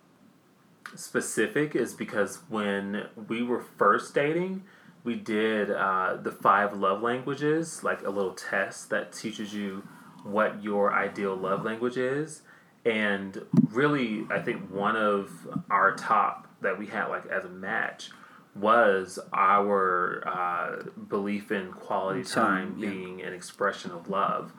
specific 0.94 1.74
is 1.74 1.94
because 1.94 2.40
when 2.48 3.06
we 3.28 3.42
were 3.42 3.60
first 3.60 4.14
dating, 4.14 4.64
we 5.04 5.14
did 5.14 5.70
uh, 5.70 6.16
the 6.20 6.32
five 6.32 6.76
love 6.76 7.02
languages, 7.02 7.82
like 7.84 8.02
a 8.02 8.10
little 8.10 8.34
test 8.34 8.90
that 8.90 9.12
teaches 9.12 9.54
you 9.54 9.86
what 10.24 10.62
your 10.62 10.92
ideal 10.92 11.36
love 11.36 11.64
language 11.64 11.96
is. 11.96 12.42
And 12.84 13.44
really, 13.70 14.26
I 14.30 14.40
think 14.40 14.70
one 14.70 14.96
of 14.96 15.48
our 15.70 15.94
top 15.94 16.47
that 16.60 16.78
we 16.78 16.86
had 16.86 17.06
like 17.08 17.26
as 17.26 17.44
a 17.44 17.48
match 17.48 18.10
was 18.54 19.18
our 19.32 20.22
uh, 20.26 20.82
belief 21.08 21.52
in 21.52 21.72
quality 21.72 22.24
time 22.24 22.72
Time, 22.72 22.78
yeah. 22.78 22.90
being 22.90 23.22
an 23.22 23.32
expression 23.32 23.90
of 23.92 24.08
love. 24.08 24.52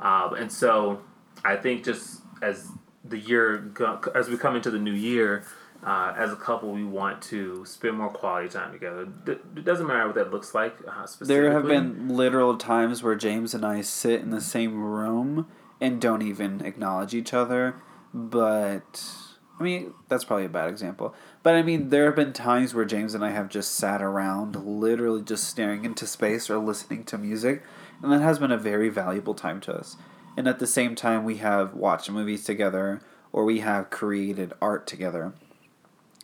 Um, 0.00 0.34
and 0.34 0.50
so 0.50 1.02
I 1.44 1.56
think 1.56 1.84
just 1.84 2.20
as 2.42 2.68
the 3.04 3.18
year, 3.18 3.58
go- 3.58 4.00
as 4.14 4.28
we 4.28 4.36
come 4.36 4.56
into 4.56 4.70
the 4.70 4.78
new 4.78 4.92
year, 4.92 5.44
uh, 5.84 6.14
as 6.16 6.32
a 6.32 6.36
couple, 6.36 6.72
we 6.72 6.82
want 6.84 7.20
to 7.20 7.64
spend 7.66 7.98
more 7.98 8.08
quality 8.08 8.48
time 8.48 8.72
together. 8.72 9.04
D- 9.04 9.32
it 9.56 9.64
doesn't 9.64 9.86
matter 9.86 10.06
what 10.06 10.14
that 10.14 10.30
looks 10.32 10.54
like 10.54 10.76
uh, 10.88 11.06
specifically. 11.06 11.26
There 11.42 11.52
have 11.52 11.66
been 11.66 12.08
literal 12.08 12.56
times 12.56 13.02
where 13.02 13.14
James 13.14 13.52
and 13.54 13.64
I 13.64 13.82
sit 13.82 14.20
in 14.22 14.30
the 14.30 14.40
same 14.40 14.82
room 14.82 15.46
and 15.80 16.00
don't 16.00 16.22
even 16.22 16.64
acknowledge 16.64 17.14
each 17.14 17.34
other. 17.34 17.76
But 18.14 19.04
I 19.60 19.62
mean, 19.62 19.92
that's 20.08 20.24
probably 20.24 20.46
a 20.46 20.48
bad 20.50 20.70
example. 20.70 21.14
But 21.44 21.54
I 21.56 21.62
mean, 21.62 21.90
there 21.90 22.06
have 22.06 22.16
been 22.16 22.32
times 22.32 22.72
where 22.72 22.86
James 22.86 23.14
and 23.14 23.22
I 23.22 23.30
have 23.30 23.50
just 23.50 23.74
sat 23.74 24.00
around, 24.00 24.56
literally 24.56 25.22
just 25.22 25.44
staring 25.44 25.84
into 25.84 26.06
space 26.06 26.48
or 26.48 26.56
listening 26.56 27.04
to 27.04 27.18
music, 27.18 27.62
and 28.02 28.10
that 28.10 28.22
has 28.22 28.38
been 28.38 28.50
a 28.50 28.56
very 28.56 28.88
valuable 28.88 29.34
time 29.34 29.60
to 29.60 29.74
us. 29.74 29.96
And 30.38 30.48
at 30.48 30.58
the 30.58 30.66
same 30.66 30.94
time, 30.94 31.22
we 31.22 31.36
have 31.36 31.74
watched 31.74 32.10
movies 32.10 32.44
together 32.44 33.02
or 33.30 33.44
we 33.44 33.60
have 33.60 33.90
created 33.90 34.54
art 34.62 34.86
together. 34.86 35.34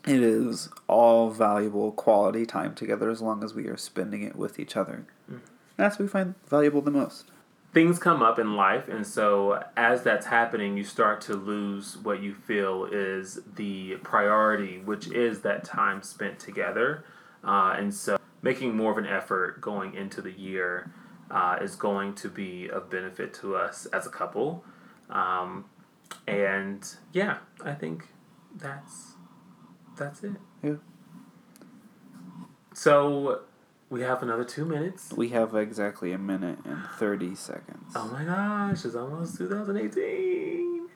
It 0.07 0.23
is 0.23 0.71
all 0.89 1.29
valuable 1.29 1.93
quality 1.93 2.47
time 2.47 2.75
together 2.75 3.11
as 3.11 3.21
long 3.21 3.45
as 3.45 3.53
we 3.53 3.67
are 3.67 3.77
spending 3.77 4.23
it 4.23 4.37
with 4.37 4.59
each 4.59 4.75
other. 4.75 5.07
Mm-hmm. 5.31 5.45
That's 5.77 5.99
what 5.99 6.05
we 6.05 6.09
find 6.09 6.35
valuable 6.49 6.81
the 6.81 6.91
most. 6.91 7.31
Things 7.73 7.99
come 7.99 8.23
up 8.23 8.39
in 8.39 8.57
life 8.57 8.89
and 8.89 9.07
so 9.07 9.63
as 9.77 10.03
that's 10.03 10.27
happening 10.27 10.77
you 10.77 10.85
start 10.85 11.21
to 11.21 11.35
lose 11.35 11.97
what 11.99 12.23
you 12.23 12.35
feel 12.35 12.85
is 12.85 13.41
the 13.57 13.97
priority 14.03 14.79
which 14.79 15.09
is 15.09 15.43
that 15.43 15.65
time 15.65 16.03
spent 16.03 16.39
together. 16.39 17.05
Uh, 17.43 17.75
and 17.79 17.95
so 17.95 18.19
making 18.43 18.77
more 18.77 18.93
of 18.93 18.99
an 18.99 19.07
effort 19.07 19.61
going 19.61 19.95
into 19.95 20.21
the 20.21 20.33
year 20.33 20.93
uh, 21.31 21.57
is 21.63 21.77
going 21.77 22.15
to 22.15 22.29
be 22.29 22.69
of 22.69 22.91
benefit 22.91 23.33
to 23.33 23.55
us 23.55 23.87
as 23.87 24.07
a 24.07 24.11
couple. 24.11 24.65
Um, 25.09 25.65
and 26.27 26.97
yeah 27.13 27.39
i 27.65 27.73
think 27.73 28.09
that's 28.57 29.15
that's 29.97 30.23
it. 30.25 30.33
Yeah. 30.63 30.75
so 32.73 33.43
we 33.91 34.03
have 34.03 34.23
another 34.23 34.45
two 34.45 34.65
minutes 34.65 35.13
We 35.13 35.31
have 35.31 35.55
exactly 35.55 36.13
a 36.13 36.19
minute 36.19 36.59
and 36.65 36.83
30 36.99 37.35
seconds. 37.35 37.93
Oh 37.95 38.09
my 38.09 38.25
gosh, 38.25 38.85
it's 38.85 38.95
almost 38.95 39.37
2018. 39.37 40.89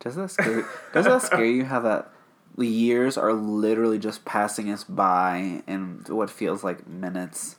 Does 0.00 0.16
that 0.16 0.30
scare 0.30 0.68
Does 0.92 1.06
that 1.06 1.22
scare 1.22 1.44
you 1.44 1.64
how 1.64 1.80
that 1.80 2.12
the 2.56 2.66
years 2.66 3.16
are 3.16 3.32
literally 3.32 3.98
just 3.98 4.24
passing 4.24 4.70
us 4.70 4.82
by 4.82 5.62
in 5.66 6.04
what 6.08 6.30
feels 6.30 6.64
like 6.64 6.86
minutes? 6.86 7.56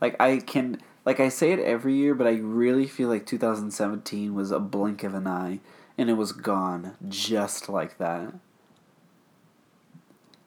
Like 0.00 0.14
I 0.20 0.38
can 0.38 0.80
like 1.04 1.18
I 1.18 1.30
say 1.30 1.52
it 1.52 1.58
every 1.58 1.94
year, 1.94 2.14
but 2.14 2.26
I 2.26 2.34
really 2.34 2.86
feel 2.86 3.08
like 3.08 3.26
2017 3.26 4.34
was 4.34 4.50
a 4.50 4.60
blink 4.60 5.02
of 5.02 5.14
an 5.14 5.26
eye 5.26 5.60
and 5.96 6.10
it 6.10 6.14
was 6.14 6.32
gone 6.32 6.96
just 7.08 7.68
like 7.68 7.98
that. 7.98 8.34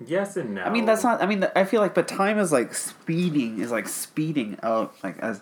Yes 0.04 0.36
and 0.36 0.56
no. 0.56 0.64
I 0.64 0.70
mean, 0.70 0.86
that's 0.86 1.04
not. 1.04 1.22
I 1.22 1.26
mean, 1.26 1.48
I 1.56 1.64
feel 1.64 1.82
like, 1.82 1.94
but 1.94 2.08
time 2.08 2.38
is 2.38 2.52
like 2.52 2.74
speeding, 2.74 3.60
is 3.60 3.72
like 3.72 3.88
speeding 3.88 4.58
out. 4.62 4.94
Like 5.04 5.18
as, 5.20 5.42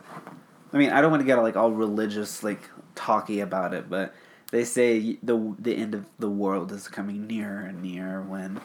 I 0.72 0.78
mean, 0.78 0.92
I 0.92 1.02
don't 1.02 1.10
want 1.10 1.22
to 1.22 1.26
get 1.26 1.38
like 1.38 1.56
all 1.56 1.72
religious, 1.72 2.44
like 2.44 2.62
talky 2.96 3.40
about 3.40 3.74
it, 3.74 3.90
but 3.90 4.14
they 4.52 4.64
say 4.64 5.18
the 5.24 5.56
the 5.58 5.76
end 5.76 5.96
of 5.96 6.06
the 6.20 6.30
world 6.30 6.72
is 6.72 6.88
coming 6.88 7.26
nearer 7.26 7.62
and 7.62 7.82
nearer 7.82 8.22
when 8.22 8.62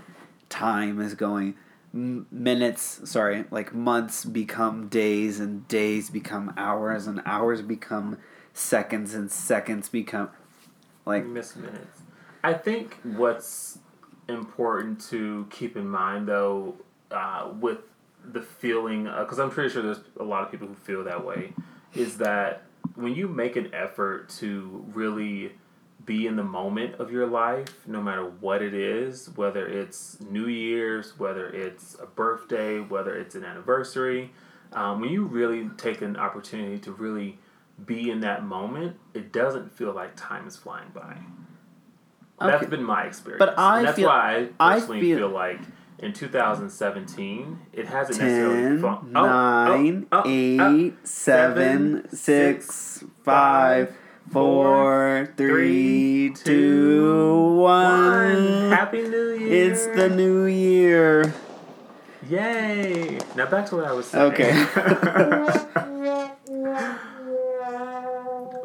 time 0.49 1.01
is 1.01 1.15
going. 1.15 1.55
Minutes, 1.91 3.11
sorry, 3.11 3.47
like 3.51 3.73
months 3.75 4.27
become 4.27 4.89
days, 4.89 5.41
and 5.41 5.67
days 5.69 6.11
become 6.11 6.53
hours, 6.59 7.07
and 7.07 7.23
hours 7.25 7.63
become 7.63 8.19
seconds, 8.53 9.15
and 9.15 9.31
seconds 9.31 9.89
become 9.89 10.29
like 11.07 11.25
miss 11.25 11.57
minutes. 11.57 12.03
I 12.45 12.53
think 12.53 12.99
what's 13.03 13.79
important 14.29 15.01
to 15.11 15.47
keep 15.51 15.77
in 15.77 15.89
mind, 15.89 16.29
though, 16.29 16.77
uh, 17.11 17.51
with 17.59 17.79
the 18.25 18.43
feeling, 18.43 19.05
because 19.05 19.39
I'm 19.39 19.51
pretty 19.51 19.71
sure 19.71 19.83
there's 19.83 20.01
a 20.19 20.25
lot 20.25 20.45
of 20.45 20.51
people 20.51 20.69
who 20.69 20.75
feel 20.75 21.05
that 21.05 21.25
way, 21.25 21.53
is 21.95 22.19
that 22.19 22.63
when 22.95 23.15
you 23.15 23.29
make 23.29 23.57
an 23.57 23.73
effort 23.75 24.29
to 24.29 24.85
really 24.93 25.53
be 26.05 26.27
in 26.27 26.37
the 26.37 26.45
moment 26.45 26.95
of 27.01 27.13
your 27.13 27.27
life, 27.27 27.87
no 27.87 28.03
matter 28.03 28.25
what 28.25 28.63
it 28.63 28.75
is, 28.75 29.31
whether 29.37 29.67
it's 29.67 30.19
New 30.21 30.47
Year's, 30.47 31.19
whether 31.19 31.49
it's 31.49 31.97
a 32.01 32.07
birthday, 32.07 32.81
whether 32.81 33.15
it's 33.15 33.35
an 33.35 33.45
anniversary, 33.45 34.31
um, 34.73 35.01
when 35.01 35.11
you 35.11 35.25
really 35.25 35.69
take 35.77 36.03
an 36.03 36.17
opportunity 36.17 36.79
to 36.79 36.93
really 36.93 37.39
be 37.85 38.11
in 38.11 38.21
that 38.21 38.45
moment, 38.45 38.97
it 39.15 39.33
doesn't 39.33 39.73
feel 39.73 39.93
like 39.93 40.17
time 40.17 40.49
is 40.49 40.57
flying 40.57 40.89
by. 40.95 41.19
That's 42.41 42.63
Okay. 42.63 42.71
been 42.71 42.85
my 42.85 43.05
experience. 43.05 43.39
But 43.39 43.59
I 43.59 43.79
and 43.79 43.87
that's 43.89 43.97
feel- 43.97 44.09
why 44.09 44.49
I 44.61 44.71
I 44.71 44.75
personally 44.75 45.01
feel- 45.01 45.19
feel, 45.19 45.29
like 45.31 45.61
in 45.99 46.13
2017, 46.13 47.59
it 47.73 47.87
hasn't 47.87 48.19
necessarily 48.21 48.63
10, 48.63 48.81
fun- 48.81 49.09
9, 49.13 50.07
oh, 50.13 50.19
oh, 50.19 50.23
oh, 50.25 50.31
8, 50.31 50.95
7, 51.07 52.09
6, 52.13 53.05
5, 53.25 53.93
4, 54.31 55.29
3, 55.37 56.31
2, 56.35 57.55
1. 57.57 58.71
Happy 58.71 59.03
New 59.09 59.31
Year! 59.33 59.73
It's 59.73 59.87
the 59.89 60.09
new 60.09 60.45
year. 60.45 61.33
Yay! 62.29 63.19
Now 63.35 63.47
back 63.47 63.67
to 63.71 63.77
what 63.77 63.85
I 63.87 63.93
was 63.93 64.07
saying. 64.07 64.33
Okay. 64.33 64.53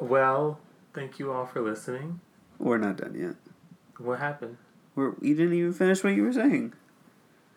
well, 0.02 0.60
thank 0.94 1.20
you 1.20 1.32
all 1.32 1.46
for 1.46 1.62
listening. 1.62 2.20
We're 2.60 2.78
not 2.78 2.98
done 2.98 3.16
yet. 3.16 3.36
What 3.98 4.20
happened? 4.20 4.58
We're, 4.96 5.14
you 5.22 5.36
didn't 5.36 5.54
even 5.54 5.74
finish 5.74 6.04
what 6.04 6.14
you 6.14 6.24
were 6.24 6.34
saying. 6.34 6.74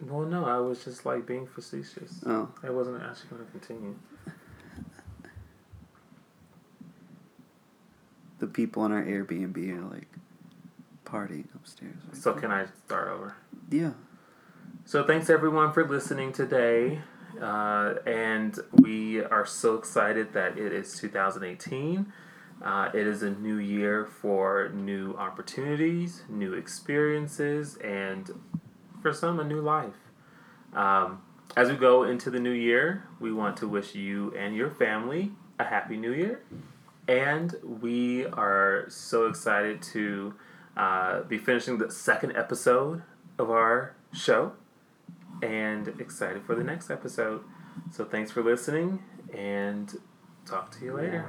Well, 0.00 0.26
no, 0.26 0.44
I 0.44 0.58
was 0.58 0.84
just 0.84 1.06
like 1.06 1.26
being 1.26 1.46
facetious. 1.46 2.22
Oh. 2.26 2.50
I 2.62 2.70
wasn't 2.70 3.02
actually 3.02 3.30
going 3.30 3.44
to 3.44 3.50
continue. 3.50 3.96
The 8.38 8.46
people 8.46 8.84
in 8.84 8.92
our 8.92 9.02
Airbnb 9.02 9.56
are 9.78 9.94
like 9.94 10.08
partying 11.06 11.46
upstairs. 11.54 11.96
So 12.12 12.34
can 12.34 12.50
I 12.50 12.66
start 12.84 13.08
over? 13.08 13.34
Yeah. 13.70 13.92
So 14.84 15.04
thanks 15.04 15.30
everyone 15.30 15.72
for 15.72 15.88
listening 15.88 16.34
today. 16.34 17.00
Uh, 17.40 17.94
and 18.06 18.58
we 18.72 19.22
are 19.22 19.46
so 19.46 19.74
excited 19.74 20.32
that 20.34 20.58
it 20.58 20.72
is 20.72 20.98
2018. 20.98 22.12
Uh, 22.62 22.90
it 22.94 23.06
is 23.06 23.22
a 23.22 23.30
new 23.30 23.56
year 23.56 24.04
for 24.04 24.70
new 24.70 25.14
opportunities, 25.14 26.22
new 26.28 26.54
experiences, 26.54 27.76
and 27.76 28.30
for 29.02 29.12
some, 29.12 29.38
a 29.38 29.44
new 29.44 29.60
life. 29.60 29.94
Um, 30.72 31.22
as 31.56 31.70
we 31.70 31.76
go 31.76 32.02
into 32.02 32.30
the 32.30 32.40
new 32.40 32.52
year, 32.52 33.04
we 33.20 33.32
want 33.32 33.56
to 33.58 33.68
wish 33.68 33.94
you 33.94 34.34
and 34.36 34.56
your 34.56 34.70
family 34.70 35.32
a 35.58 35.64
happy 35.64 35.96
new 35.96 36.12
year. 36.12 36.42
And 37.08 37.54
we 37.62 38.26
are 38.26 38.86
so 38.88 39.26
excited 39.26 39.80
to 39.82 40.34
uh, 40.76 41.22
be 41.22 41.38
finishing 41.38 41.78
the 41.78 41.90
second 41.90 42.36
episode 42.36 43.02
of 43.38 43.50
our 43.50 43.94
show 44.12 44.52
and 45.42 45.88
excited 46.00 46.42
for 46.44 46.54
the 46.54 46.64
next 46.64 46.90
episode. 46.90 47.44
So 47.92 48.04
thanks 48.04 48.30
for 48.30 48.42
listening 48.42 49.02
and 49.32 49.92
talk 50.46 50.70
to 50.78 50.84
you 50.84 50.94
later. 50.94 51.24